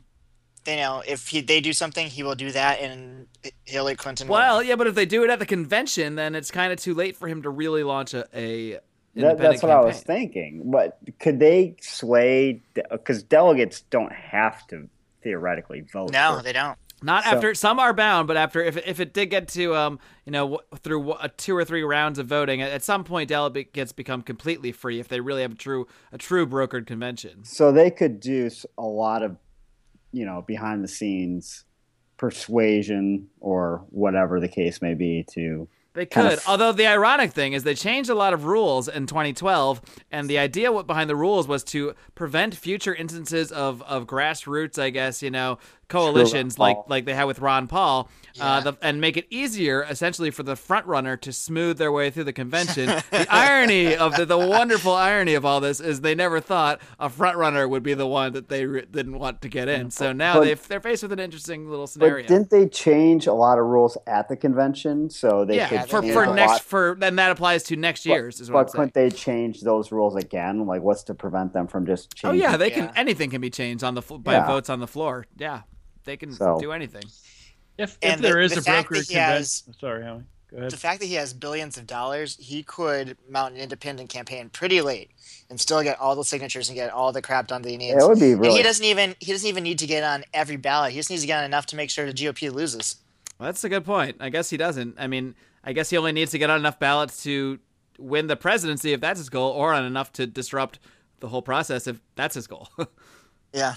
[0.68, 3.26] they know if he, they do something, he will do that, and
[3.66, 4.28] Hillary Clinton.
[4.28, 6.80] will- well, yeah, but if they do it at the convention, then it's kind of
[6.80, 8.26] too late for him to really launch a.
[8.38, 8.80] a
[9.16, 10.64] That, that's what I was thinking.
[10.70, 12.62] But could they sway?
[12.92, 14.88] Because delegates don't have to
[15.24, 16.12] theoretically vote.
[16.12, 16.78] no, for- they don't.
[17.04, 20.00] Not So- after some are bound, but after if if it did get to um
[20.26, 23.04] you know w- through w- uh, two or three rounds of voting, at, at some
[23.04, 27.44] point delegates become completely free if they really have a true a true brokered convention.
[27.44, 28.50] So they could do
[28.80, 29.38] a lot of,
[30.12, 31.64] you know, behind the scenes
[32.18, 35.68] persuasion or whatever the case may be to.
[35.94, 36.38] They kind could.
[36.40, 39.82] of- Although the ironic thing is they changed a lot of rules in 2012,
[40.12, 44.78] and the idea what behind the rules was to prevent future instances of, of grassroots,
[44.78, 45.58] I guess, you know,
[45.90, 48.10] coalitions Ron like like they had with Ron Paul,
[48.40, 52.10] uh, the, and make it easier essentially for the front runner to smooth their way
[52.10, 52.86] through the convention.
[53.12, 57.10] the irony of the, the wonderful irony of all this is they never thought a
[57.10, 59.90] front runner would be the one that they re- didn't want to get in.
[59.92, 62.24] So now But- they've, they're faced with an interesting little scenario.
[62.28, 65.90] But didn't they change a lot of rules at the convention so they yeah, could
[65.90, 68.80] for, change for next lot- for then that applies to next year's is what But
[68.80, 70.66] I'm couldn't they change those rules again?
[70.66, 72.42] Like, what's to prevent them from just Oh changing?
[72.42, 72.86] yeah, they can.
[72.86, 72.94] Yeah.
[72.96, 74.48] Anything can be changed on the fl- by Yeah.
[74.48, 75.26] votes on the floor.
[75.38, 75.62] Yeah,
[76.08, 77.04] they can So- do anything.
[77.78, 80.58] if, if there the- is the a broker that he has- convention, sorry, Howie, go
[80.58, 80.72] ahead.
[80.72, 84.82] The fact that he has billions of dollars, he could mount an independent campaign pretty
[84.82, 85.12] late
[85.52, 87.96] and still get all the signatures and get all the crap done that he needs.
[88.00, 90.24] Yeah, it would be And he doesn't even he doesn't even need to get on
[90.34, 90.92] every ballot.
[90.94, 92.96] He just needs to get on enough to make sure the GOP loses.
[93.38, 94.18] Well, that's a good point.
[94.20, 94.96] I guess he doesn't.
[94.98, 97.60] I mean, I guess he only needs to get on enough ballots to
[98.00, 100.80] win the presidency if that's his goal, or on enough to disrupt
[101.20, 102.70] the whole process if that's his goal.
[103.54, 103.76] Yeah.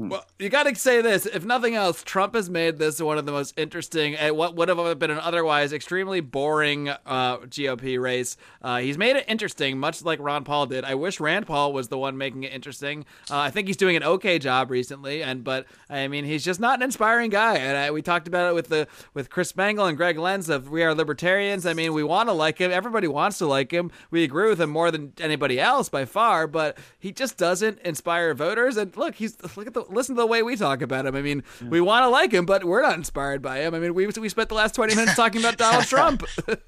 [0.00, 1.26] Well, you got to say this.
[1.26, 4.68] If nothing else, Trump has made this one of the most interesting, uh, what would
[4.68, 8.36] have been an otherwise extremely boring uh, GOP race.
[8.62, 10.84] Uh, he's made it interesting, much like Ron Paul did.
[10.84, 13.06] I wish Rand Paul was the one making it interesting.
[13.28, 16.60] Uh, I think he's doing an okay job recently, and but I mean, he's just
[16.60, 17.56] not an inspiring guy.
[17.56, 20.70] And I, we talked about it with the with Chris Spangle and Greg Lenz of
[20.70, 21.66] We Are Libertarians.
[21.66, 22.70] I mean, we want to like him.
[22.70, 23.90] Everybody wants to like him.
[24.12, 28.32] We agree with him more than anybody else by far, but he just doesn't inspire
[28.32, 28.76] voters.
[28.76, 31.14] And look, he's look at the listen to the way we talk about him.
[31.16, 33.74] I mean, we want to like him, but we're not inspired by him.
[33.74, 36.58] I mean, we we spent the last twenty minutes talking about Donald Trump, and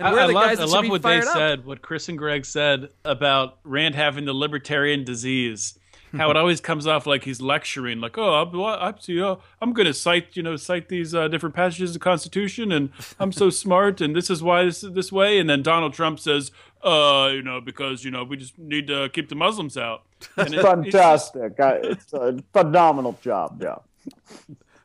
[0.00, 1.24] I, we're I the love, guys I that should love what they up.
[1.24, 5.78] said, what Chris and Greg said about Rand having the libertarian disease.
[6.16, 9.38] How it always comes off like he's lecturing, like, "Oh, I'm, well, I'm, you know,
[9.60, 12.90] I'm going to cite, you know, cite these uh, different passages of the Constitution, and
[13.18, 16.18] I'm so smart, and this is why this is this way." And then Donald Trump
[16.20, 16.50] says,
[16.82, 20.02] "Uh, you know, because you know, we just need to keep the Muslims out."
[20.36, 21.60] And it- it's just- Fantastic!
[21.60, 23.62] I- It's a phenomenal job.
[23.62, 23.76] Yeah.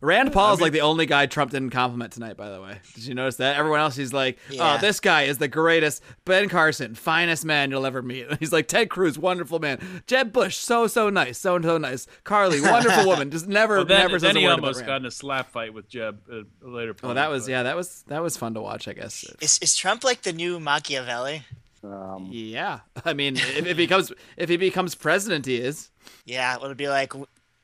[0.01, 2.37] Rand Paul is like the only guy Trump didn't compliment tonight.
[2.37, 3.55] By the way, did you notice that?
[3.57, 4.75] Everyone else, he's like, Yeah.
[4.75, 6.03] "Oh, this guy is the greatest.
[6.25, 10.03] Ben Carson, finest man you'll ever meet." He's like Ted Cruz, wonderful man.
[10.07, 12.05] Jeb Bush, so so nice, so so nice.
[12.23, 13.31] Carly, wonderful woman.
[13.31, 15.03] Just never, Well, then, never then says a he word almost about got Rand.
[15.05, 17.11] in a slap fight with Jeb at a later point.
[17.11, 18.87] Oh, that was but- yeah, that was that was fun to watch.
[18.87, 19.25] I guess.
[19.41, 21.43] Is is Trump like the new Machiavelli?
[21.83, 25.89] Um, Yeah, I mean, if, if he becomes if he becomes president, he is.
[26.25, 27.13] Yeah, it'll be like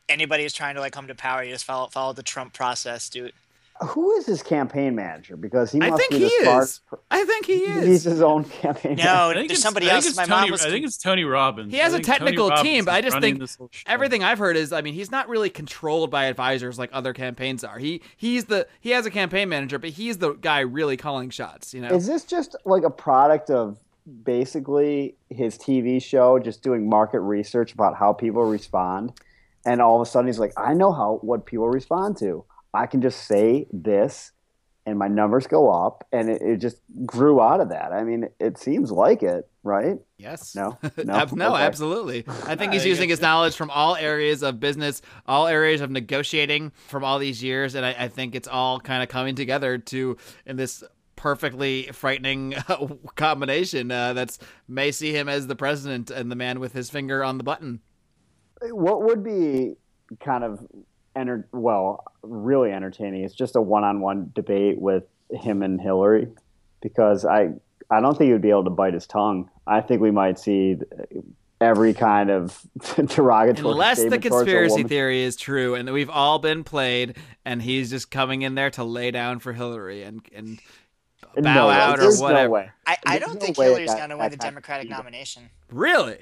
[0.10, 3.10] anybody who's trying to like come to power, you just follow follow the Trump process,
[3.10, 3.34] dude.
[3.88, 5.36] who is his campaign manager?
[5.36, 6.82] Because he I think be he the is.
[6.90, 7.86] per- I think he is.
[7.86, 8.14] He's is.
[8.14, 8.96] his own campaign.
[8.98, 10.16] No, I think there's it's- somebody else.
[10.16, 10.66] My Tony, mom was.
[10.66, 11.72] I think it's Tony Robbins.
[11.74, 13.84] He has a think Tony technical Robbins team, but I just think this whole show.
[13.88, 17.64] everything I've heard is, I mean, he's not really controlled by advisors like other campaigns
[17.64, 17.80] are.
[17.80, 21.74] He he's the he has a campaign manager, but he's the guy really calling shots.
[21.74, 23.80] You know, Is this just like a product of
[24.24, 29.14] basically his TV show, just doing market research about how people respond,
[29.66, 32.46] and all of a sudden he's like, I know how what people respond to.
[32.74, 34.32] I can just say this,
[34.86, 37.92] and my numbers go up, and it, it just grew out of that.
[37.94, 40.00] I mean, it seems like it, right?
[40.18, 40.78] yes, No?
[41.06, 41.26] No?
[41.34, 41.64] No, Okay.
[41.64, 42.26] absolutely.
[42.48, 46.72] I think he's using his knowledge from all areas of business, all areas of negotiating
[46.88, 50.18] from all these years, and I, I think it's all kind of coming together to
[50.46, 50.84] in this
[51.16, 52.54] perfectly frightening
[53.16, 57.24] combination uh, that's may see him as the president and the man with his finger
[57.24, 57.80] on the button.
[58.72, 59.76] What would be
[60.20, 60.66] kind of
[61.16, 63.24] enter well, really entertaining?
[63.24, 66.28] It's just a one-on-one debate with him and Hillary,
[66.82, 67.54] because I
[67.90, 69.50] I don't think he would be able to bite his tongue.
[69.68, 70.78] I think we might see
[71.62, 72.60] every kind of
[73.08, 73.72] derogatory.
[73.72, 77.62] Unless the statement towards a conspiracy theory is true and we've all been played and
[77.62, 80.60] he's just coming in there to lay down for Hillary and and
[81.36, 82.44] bow No, out or there's whatever.
[82.44, 82.70] No way.
[82.86, 85.50] I, I don't no think way Hillary's going to win the Democratic nomination.
[85.72, 86.18] Really?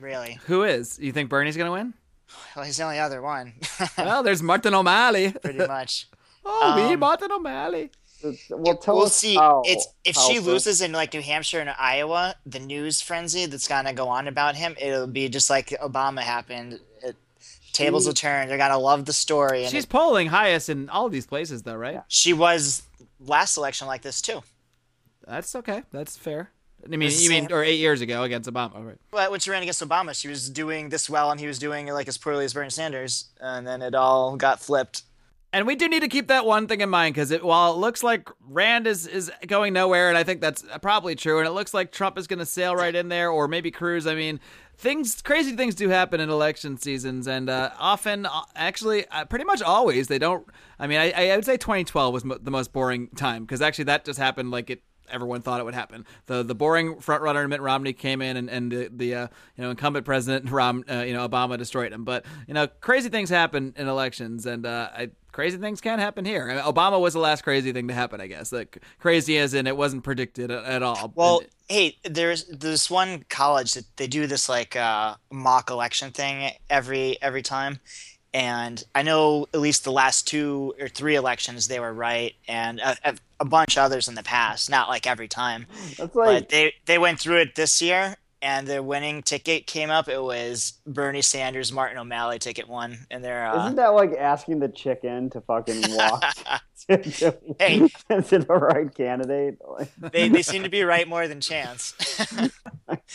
[0.00, 0.38] Really?
[0.46, 0.98] Who is?
[1.00, 1.94] You think Bernie's going to win?
[2.56, 3.52] Well, he's the only other one,
[3.98, 5.32] well, there's Martin O'Malley.
[5.32, 6.08] pretty much.
[6.46, 7.90] Oh, we Um, Martin O'Malley.
[8.50, 9.34] Well, tell we'll us see.
[9.34, 13.00] how- it's if how she the- loses in like New Hampshire and Iowa, the news
[13.00, 16.80] frenzy that's gonna go on about him, it'll be just like Obama happened.
[17.02, 17.16] It,
[17.72, 18.48] tables will turn.
[18.48, 19.62] They're gonna love the story.
[19.62, 22.02] And She's it- polling highest in all these places, though, right?
[22.08, 22.82] she was
[23.20, 24.42] last election like this too.
[25.26, 25.84] That's okay.
[25.92, 26.50] That's fair.
[26.84, 28.96] I mean, you mean, or eight years ago against Obama, right?
[29.10, 31.86] But when she ran against Obama, she was doing this well, and he was doing
[31.86, 35.02] like as poorly as Bernie Sanders, and then it all got flipped.
[35.54, 37.76] And we do need to keep that one thing in mind because it, while it
[37.76, 41.52] looks like Rand is, is going nowhere, and I think that's probably true, and it
[41.52, 44.04] looks like Trump is going to sail right in there, or maybe Cruz.
[44.04, 44.40] I mean,
[44.76, 49.44] things, crazy things do happen in election seasons, and uh, often, uh, actually, uh, pretty
[49.44, 50.44] much always, they don't.
[50.80, 53.84] I mean, I, I would say 2012 was mo- the most boring time because actually
[53.84, 56.06] that just happened like it everyone thought it would happen.
[56.26, 59.64] The the boring front runner Mitt Romney came in and, and the, the uh, you
[59.64, 62.04] know incumbent president Rom uh, you know Obama destroyed him.
[62.04, 66.24] But you know crazy things happen in elections and uh, I, crazy things can happen
[66.24, 66.48] here.
[66.48, 68.52] I mean, Obama was the last crazy thing to happen, I guess.
[68.52, 71.12] Like crazy as in it wasn't predicted at, at all.
[71.14, 76.12] Well, And- hey, there's this one college that they do this like uh, mock election
[76.12, 77.80] thing every every time,
[78.32, 82.80] and I know at least the last two or three elections they were right, and
[83.40, 84.70] a, a, a bunch of others in the past.
[84.70, 85.66] Not like every time,
[85.98, 90.08] That's but they they went through it this year, and the winning ticket came up.
[90.08, 94.60] It was Bernie Sanders, Martin O'Malley ticket one, and they're uh, isn't that like asking
[94.60, 96.24] the chicken to fucking walk
[96.88, 97.78] to, to, Hey.
[98.08, 99.58] to the right candidate?
[99.98, 101.94] They they seem to be right more than chance.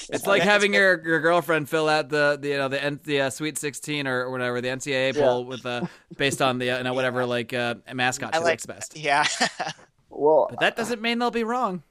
[0.10, 3.30] It's like having your, your girlfriend fill out the, the you know the the uh,
[3.30, 5.86] Sweet Sixteen or whatever the NCAA poll with uh,
[6.18, 8.98] based on the uh, you know whatever like uh, mascot she like likes best.
[8.98, 9.26] yeah.
[10.20, 11.84] Well, But that doesn't mean they'll be wrong.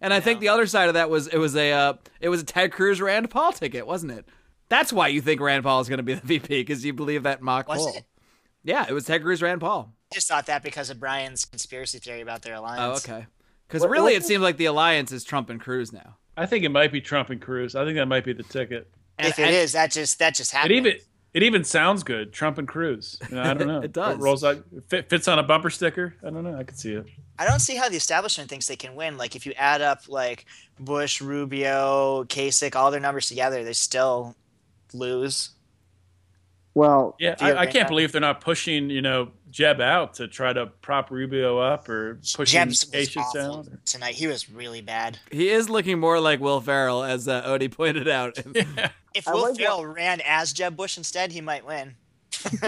[0.00, 2.42] And I think the other side of that was it was a uh, it was
[2.42, 4.26] a Ted Cruz Rand Paul ticket, wasn't it?
[4.68, 7.22] That's why you think Rand Paul is going to be the VP because you believe
[7.22, 7.88] that mock Was poll.
[7.94, 8.04] it?
[8.64, 9.92] Yeah, it was Ted Cruz Rand Paul.
[10.10, 12.80] I just thought that because of Brian's conspiracy theory about their alliance.
[12.80, 13.08] Oh, alliance.
[13.08, 13.26] okay.
[13.68, 16.16] Because really, what- it seems like the alliance is Trump and Cruz now.
[16.36, 17.74] I think it might be Trump and Cruz.
[17.74, 18.90] I think that might be the ticket.
[19.18, 20.72] And, if it is, that just that just It happened.
[20.74, 20.92] even
[21.34, 22.32] it even sounds good.
[22.32, 23.18] Trump and Cruz.
[23.28, 23.80] You know, I don't know.
[23.80, 24.14] It does.
[24.16, 26.14] It rolls out fit, fits on a bumper sticker.
[26.22, 26.56] I don't know.
[26.56, 27.06] I could see it.
[27.38, 29.16] I don't see how the establishment thinks they can win.
[29.18, 30.46] Like if you add up like
[30.78, 34.36] Bush, Rubio, Kasich, all their numbers together, they still
[34.92, 35.50] lose.
[36.74, 40.52] well, Yeah, I, I can't believe they're not pushing you know Jeb out to try
[40.52, 43.78] to prop Rubio up or push Jebs was Kasich awful down.
[43.84, 44.16] tonight.
[44.16, 45.20] He was really bad.
[45.30, 48.36] he is looking more like Will Ferrell, as uh, Odie pointed out.
[49.14, 51.94] If Will like Ferrell ran as Jeb Bush instead, he might win.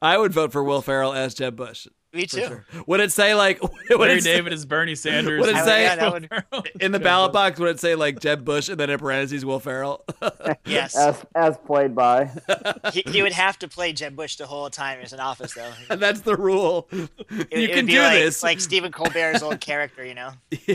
[0.00, 1.86] I would vote for Will Ferrell as Jeb Bush.
[2.16, 2.40] Me too.
[2.46, 2.66] Sure.
[2.86, 5.40] Would it say like would Larry it say- David is Bernie Sanders.
[5.40, 7.58] Would it I would- say- yeah, would- in the ballot box?
[7.60, 10.04] Would it say like Jeb Bush and then in parentheses Will Ferrell?
[10.64, 10.96] Yes.
[10.96, 12.30] as as played by.
[12.92, 15.54] he, he would have to play Jeb Bush the whole time he was in office,
[15.54, 15.70] though.
[15.90, 16.88] and that's the rule.
[16.90, 18.42] It- you it can would be do like, this.
[18.42, 20.30] like Stephen Colbert's old character, you know.
[20.66, 20.74] Yeah,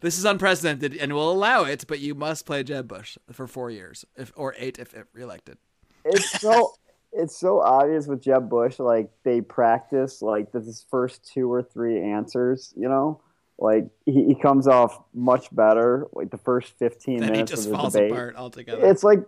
[0.00, 3.70] this is unprecedented, and we'll allow it, but you must play Jeb Bush for four
[3.70, 5.58] years, if or eight if, if reelected.
[6.04, 6.74] It's so
[7.12, 8.78] it's so obvious with Jeb Bush.
[8.78, 12.72] Like they practice like this first two or three answers.
[12.76, 13.20] You know,
[13.58, 16.06] like he, he comes off much better.
[16.12, 18.10] Like the first fifteen Then he minutes just of the falls debate.
[18.12, 18.86] apart altogether.
[18.86, 19.20] It's like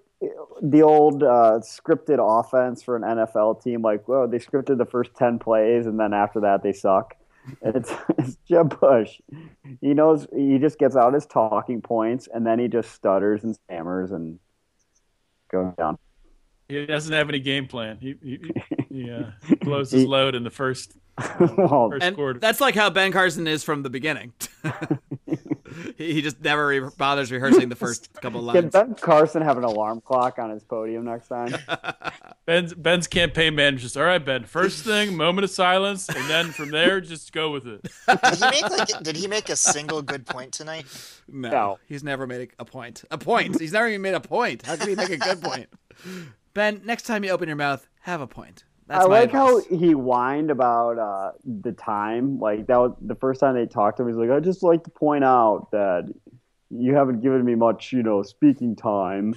[0.62, 3.82] the old uh, scripted offense for an NFL team.
[3.82, 7.14] Like, well, they scripted the first ten plays, and then after that they suck.
[7.62, 9.20] It's, it's Jeb Bush.
[9.82, 10.26] He knows.
[10.35, 14.39] He just gets out his talking points, and then he just stutters and stammers and
[15.53, 15.99] goes down.
[16.69, 17.99] He doesn't have any game plan.
[18.01, 18.41] He he,
[18.89, 19.31] he uh,
[19.62, 20.97] blows his load in the first
[21.39, 22.39] well, first and quarter.
[22.41, 24.33] that's like how Ben Carson is from the beginning.
[25.97, 28.61] he, he just never re- bothers rehearsing the first couple Can lines.
[28.61, 31.55] Can Ben Carson have an alarm clock on his podium next time?
[32.47, 34.45] Ben's Ben's campaign manager just all right, Ben.
[34.45, 37.83] First thing, moment of silence, and then from there, just go with it.
[38.09, 39.03] Did he make like?
[39.03, 40.87] Did he make a single good point tonight?
[41.29, 41.79] No, No.
[41.87, 43.05] he's never made a, a point.
[43.11, 43.61] A point.
[43.61, 44.62] He's never even made a point.
[44.65, 45.69] How can he make a good point?
[46.55, 48.64] Ben, next time you open your mouth, have a point.
[48.86, 52.38] That's I my like how he whined about uh, the time.
[52.38, 54.09] Like that was the first time they talked to him.
[54.09, 56.12] He's like, "I just like to point out that
[56.70, 59.34] you haven't given me much, you know, speaking time."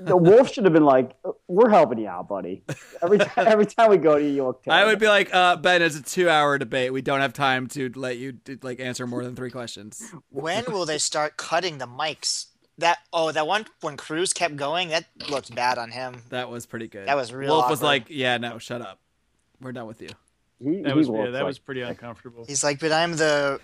[0.00, 1.16] The Wolf should have been like,
[1.48, 2.62] "We're helping you out, buddy.
[3.02, 5.56] Every time, every time we go to you, you look I would be like, uh,
[5.56, 6.92] Ben, it's a two-hour debate.
[6.92, 10.14] We don't have time to let you like answer more than three questions.
[10.30, 12.46] When will they start cutting the mics?
[12.78, 16.22] That oh, that one when Cruz kept going, that looked bad on him.
[16.28, 17.08] That was pretty good.
[17.08, 18.98] That was real Wolf was like, "Yeah, no, shut up.
[19.60, 20.10] We're done with you."
[20.62, 22.44] He, That he was yeah, that like- was pretty uncomfortable.
[22.46, 23.60] He's like, but I'm the,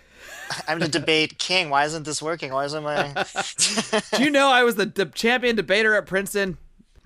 [0.69, 1.71] I'm the debate king.
[1.71, 2.53] Why isn't this working?
[2.53, 3.13] Why isn't my?
[4.17, 6.59] Do you know I was the de- champion debater at Princeton?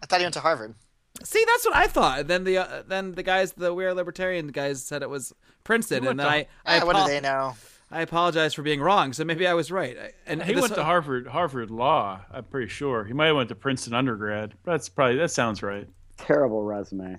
[0.03, 0.75] I thought he went to Harvard.
[1.23, 2.27] See, that's what I thought.
[2.27, 5.33] Then the uh, then the guys, the We Are Libertarian guys, said it was
[5.65, 7.57] Princeton, and then to- I I, Ah, what do they know?
[7.91, 9.13] I apologize for being wrong.
[9.13, 9.97] So maybe I was right.
[10.27, 12.21] And He went to Harvard Harvard Law.
[12.33, 14.55] I'm pretty sure he might have went to Princeton undergrad.
[14.65, 15.89] That's probably that sounds right.
[16.17, 17.19] terrible resume.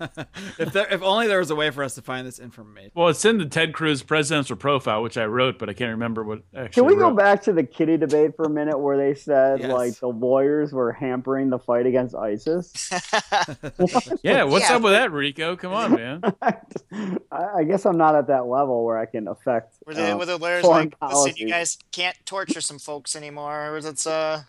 [0.58, 2.92] if there, if only there was a way for us to find this information.
[2.94, 6.22] Well, it's in the Ted Cruz presidential profile, which I wrote, but I can't remember
[6.24, 6.82] what actually.
[6.82, 9.70] Can we go back to the kitty debate for a minute, where they said Yes.
[9.72, 12.72] like the lawyers were hampering the fight against ISIS?
[14.22, 14.76] Yeah, what's Yeah.
[14.76, 15.56] up with that, Rico?
[15.56, 16.20] Come on, man.
[16.42, 16.54] I,
[17.58, 19.76] I guess I'm not at that level where I can affect.
[19.86, 23.14] Were the uh, were the lawyers foreign like, listen, you guys can't torture some folks
[23.16, 23.70] anymore.
[23.74, 24.42] Or It's uh,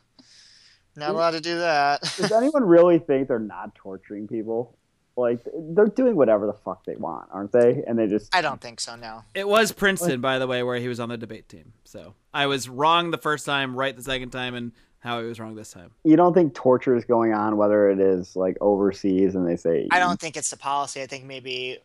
[0.95, 2.02] not allowed to do that.
[2.18, 4.78] Does anyone really think they're not torturing people?
[5.20, 7.84] Like they're doing whatever the fuck they want, aren't they?
[7.86, 8.95] And they just I don't think so.
[8.95, 9.24] No.
[9.34, 11.74] It was Princeton, by the way, where he was on the debate team.
[11.84, 15.39] So I was wrong the first time, right the second time, and how I was
[15.39, 15.91] wrong this time.
[16.03, 19.88] you don't think torture is going on, whether it is like overseas and they say
[19.91, 21.01] I don't think it's the policy.
[21.01, 21.80] I think maybe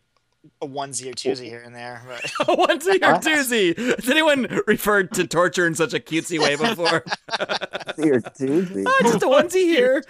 [0.61, 2.03] a onesie or twosie here and there.
[2.07, 3.77] But a Onesie or twosie?
[3.77, 7.05] Has anyone referred to torture in such a cutesy way before?
[7.99, 8.85] You're Tuesday.
[8.87, 10.03] oh, just a onesie here.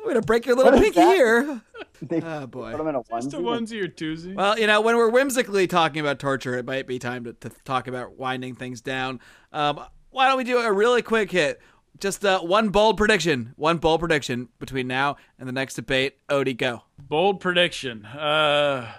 [0.00, 1.14] I'm gonna break your little pinky that?
[1.14, 1.60] here.
[2.04, 2.72] They Oh boy.
[2.72, 3.42] put them in a Just a onesie.
[3.42, 4.34] onesie or twosie.
[4.34, 7.50] Well, you know, when we're whimsically talking about torture, it might be time to, to
[7.64, 9.20] talk about winding things down.
[9.52, 9.78] Um,
[10.10, 11.60] why don't we do a really quick hit?
[12.00, 13.52] Just uh, one bold prediction.
[13.54, 16.16] One bold prediction between now and the next debate.
[16.28, 16.82] Odie, go.
[16.98, 18.04] Bold prediction.
[18.04, 18.90] Uh,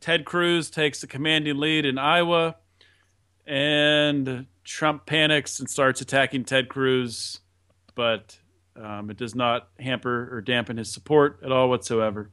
[0.00, 2.56] Ted Cruz takes the commanding lead in Iowa,
[3.46, 7.40] and Trump panics and starts attacking Ted Cruz,
[7.94, 8.38] but
[8.76, 12.30] um, it does not hamper or dampen his support at all whatsoever.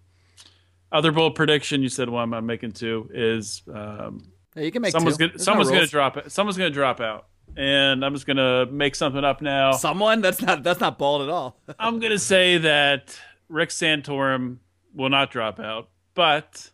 [0.92, 4.92] Other bold prediction, you said one I'm making two, is um, Hey, you can make
[4.92, 5.28] someone's two.
[5.28, 6.32] gonna There's no gonna drop it.
[6.32, 9.72] Someone's gonna drop out, and I'm just gonna make something up now.
[9.74, 10.22] Someone?
[10.22, 11.60] That's not that's not bold at all.
[11.80, 14.58] I'm gonna say that Rick Santorum
[14.94, 16.72] will not drop out, but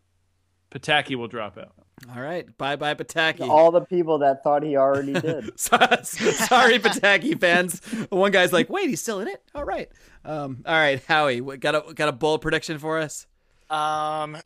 [0.71, 1.73] Pataki will drop out.
[2.15, 2.57] all right.
[2.57, 3.47] Bye bye, Pataki.
[3.47, 5.59] All the people that thought he already did.
[5.59, 7.79] Sorry, Pataki fans.
[8.09, 9.89] One guy's like, "Wait, he's still in it." All right,
[10.25, 13.27] um, all right, Howie, got a got a bold prediction for us?
[13.69, 14.37] um,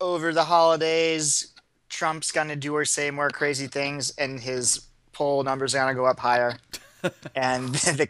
[0.00, 1.54] over the holidays,
[1.88, 6.04] Trump's gonna do or say more crazy things, and his poll numbers are gonna go
[6.06, 6.56] up higher,
[7.34, 8.08] and the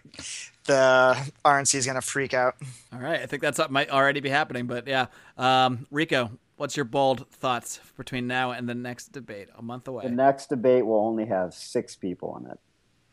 [0.66, 2.56] the RNC is gonna freak out.
[2.92, 5.06] All right, I think that's what might already be happening, but yeah,
[5.36, 10.04] um, Rico, what's your bold thoughts between now and the next debate, a month away?
[10.04, 12.58] The next debate will only have six people in it.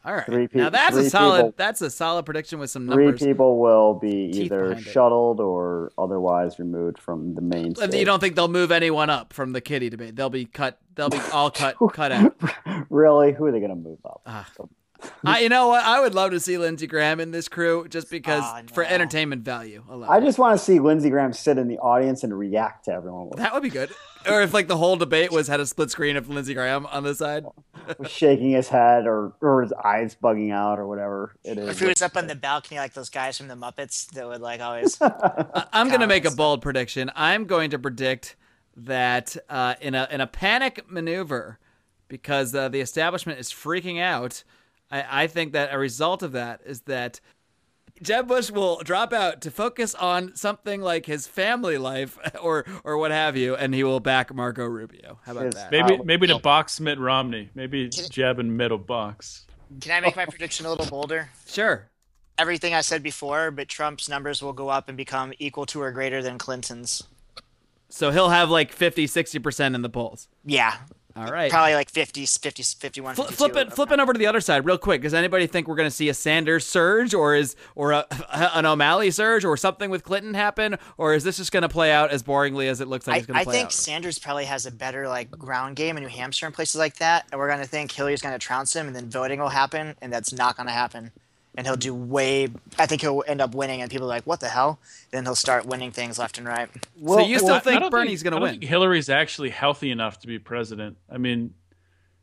[0.04, 0.26] All right.
[0.26, 1.38] Three now that's a solid.
[1.38, 3.20] people- That's a solid prediction with some numbers.
[3.20, 4.90] Three people will be either behind it.
[4.92, 7.94] shuttled or otherwise removed from the main stage.
[7.94, 10.16] You don't think they'll move anyone up from the kitty debate?
[10.16, 10.80] They'll be cut.
[10.96, 12.36] They'll be all cut cut out.
[12.90, 13.32] really?
[13.34, 14.22] Who are they going to move up?
[14.26, 14.50] Ah.
[15.26, 15.84] I, you know what?
[15.84, 19.44] I would love to see Lindsey Graham in this crew just because Ah, for entertainment
[19.44, 20.08] value alone.
[20.10, 23.30] I just want to see Lindsey Graham sit in the audience and react to everyone
[23.38, 23.92] that would be good.
[24.30, 27.04] Or if like the whole debate was had a split screen of Lindsey Graham on
[27.04, 27.46] the side.
[28.08, 31.80] shaking his head or, or his eyes bugging out or whatever it If is.
[31.80, 34.62] he was up on the balcony like those guys from the Muppets that would like
[34.62, 34.98] always.
[35.02, 37.12] I- I'm going to make a bold prediction.
[37.16, 38.36] I'm going to predict
[38.78, 41.60] that uh, in a in a panic maneuver,
[42.08, 44.44] because uh, the establishment is freaking out.
[44.92, 47.20] I, I think that a result of that is that
[48.02, 52.98] Jeb Bush will drop out to focus on something like his family life or or
[52.98, 55.20] what have you, and he will back Marco Rubio.
[55.24, 55.72] How about His- that?
[55.72, 57.50] Maybe Uh, maybe to box Mitt Romney.
[57.56, 59.46] Maybe jab in middle box.
[59.80, 61.30] Can I make my prediction a little bolder?
[61.48, 61.88] Sure.
[62.38, 65.92] Everything I said before, but Trump's numbers will go up and become equal to or
[65.92, 67.04] greater than Clinton's.
[67.88, 70.28] So he'll have like 50, 60% in the polls.
[70.44, 70.76] Yeah,
[71.16, 71.52] All right.
[71.52, 74.78] probably like 50, 50 51, Fl- flip it, flipping over to the other side, real
[74.78, 75.02] quick.
[75.02, 78.06] Does anybody think we're going to see a Sanders surge, or is or a,
[78.56, 81.92] an O'Malley surge, or something with Clinton happen, or is this just going to play
[81.92, 83.56] out as boringly as it looks like I, it's going to play out?
[83.56, 83.74] I think out?
[83.74, 87.26] Sanders probably has a better like ground game in New Hampshire and places like that,
[87.32, 90.34] and we're gonna think Hillary's gonna trounce him, and then voting will happen, and that's
[90.34, 91.12] not gonna happen,
[91.56, 92.48] and he'll do way.
[92.78, 94.80] I think he'll end up winning, and people are like, "What the hell?"
[95.12, 96.70] Then he'll start winning things left and right.
[97.06, 98.52] so you still I- I think Bernie's going to win?
[98.52, 100.98] think Hillary's actually healthy enough to be president.
[101.10, 101.54] I mean,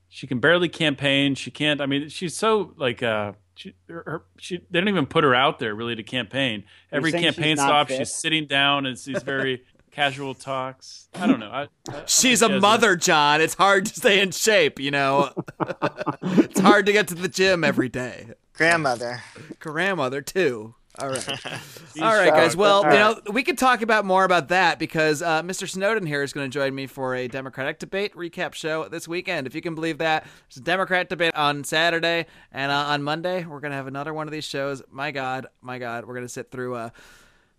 [0.08, 1.34] she can barely campaign.
[1.34, 1.80] She can't.
[1.80, 5.34] I mean, she's so like uh, she, her, her- she they don't even put her
[5.34, 6.64] out there really to campaign.
[6.90, 7.98] Every saying she's campaign not stop, fit?
[7.98, 11.08] she's sitting down and it's these very casual talks.
[11.14, 11.50] I don't know.
[11.50, 13.40] I, I- I She's think a she has mother, John.
[13.42, 15.32] It's hard to stay in shape, you know.
[16.22, 18.28] it's hard to get to the gym every day.
[18.58, 19.22] Grandmother.
[19.60, 20.74] Grandmother too.
[20.98, 21.28] All right.
[22.02, 22.56] All right, guys.
[22.56, 25.68] Well, you know, we could talk about more about that because uh, Mr.
[25.68, 29.46] Snowden here is going to join me for a Democratic debate recap show this weekend.
[29.46, 33.44] If you can believe that, it's a Democrat debate on Saturday, and uh, on Monday
[33.44, 34.82] we're going to have another one of these shows.
[34.90, 36.90] My God, my God, we're going to sit through uh, uh,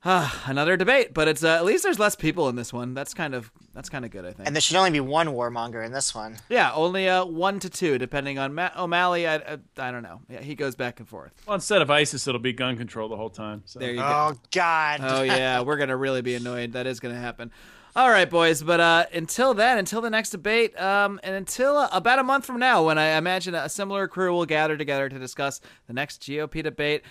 [0.03, 2.93] another debate, but it's uh, at least there's less people in this one.
[2.93, 4.47] That's kind of that's kind of good, I think.
[4.47, 6.37] And there should only be one warmonger in this one.
[6.49, 9.27] yeah, only uh, one to two, depending on Ma- O'Malley.
[9.27, 10.21] I, I I don't know.
[10.29, 11.33] Yeah, he goes back and forth.
[11.45, 13.63] Well, instead of ISIS, it'll be gun control the whole time.
[13.65, 13.79] So.
[13.79, 14.03] There you go.
[14.05, 15.01] Oh God.
[15.03, 16.73] Oh yeah, we're gonna really be annoyed.
[16.73, 17.51] That is gonna happen.
[17.95, 18.61] All right, boys.
[18.61, 22.45] But uh, until then, until the next debate, um, and until uh, about a month
[22.45, 26.21] from now, when I imagine a similar crew will gather together to discuss the next
[26.21, 27.01] GOP debate.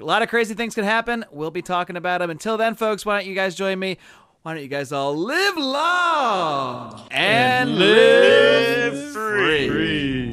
[0.00, 1.24] A lot of crazy things can happen.
[1.32, 2.30] We'll be talking about them.
[2.30, 3.98] Until then, folks, why don't you guys join me?
[4.42, 9.68] Why don't you guys all live long and, live free?
[9.68, 10.30] Free.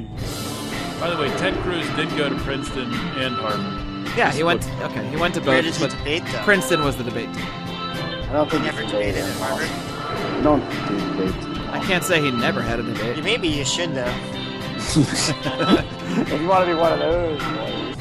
[0.99, 4.07] By the way, Ted Cruz did go to Princeton and Harvard.
[4.16, 4.70] Yeah, he went.
[4.82, 5.74] Okay, he went to Where both.
[5.74, 6.24] did but debate?
[6.43, 7.45] Princeton was the debate team.
[7.45, 9.68] I don't think Never it's debated debate at Harvard.
[9.68, 10.38] anymore.
[10.38, 11.45] We don't do debates.
[11.72, 13.24] I can't say he never had a debate.
[13.24, 14.05] Maybe you should though.
[14.78, 17.95] if you want to be one of those, boys.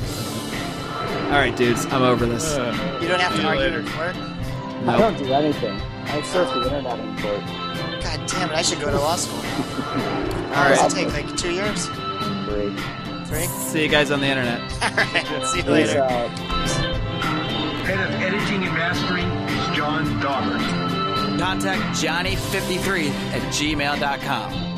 [1.35, 2.55] All right, dudes, I'm over this.
[2.55, 3.81] Uh, You don't have to argue later.
[3.81, 4.15] in court.
[4.17, 4.99] I Nope.
[5.01, 5.81] don't do anything.
[6.07, 7.41] I surf the internet in court.
[8.03, 8.55] God damn it!
[8.55, 9.39] I should go to law school.
[10.55, 10.93] All Does right.
[10.93, 11.87] it take like two years?
[12.47, 12.77] Three.
[13.27, 13.47] Three?
[13.47, 14.61] See you guys on the internet.
[14.83, 15.47] All right.
[15.47, 16.03] See you later.
[16.05, 16.29] out.
[17.85, 20.59] Head of editing and mastering is John Dauber.
[21.39, 24.74] Contact Johnny53 at gmail.com.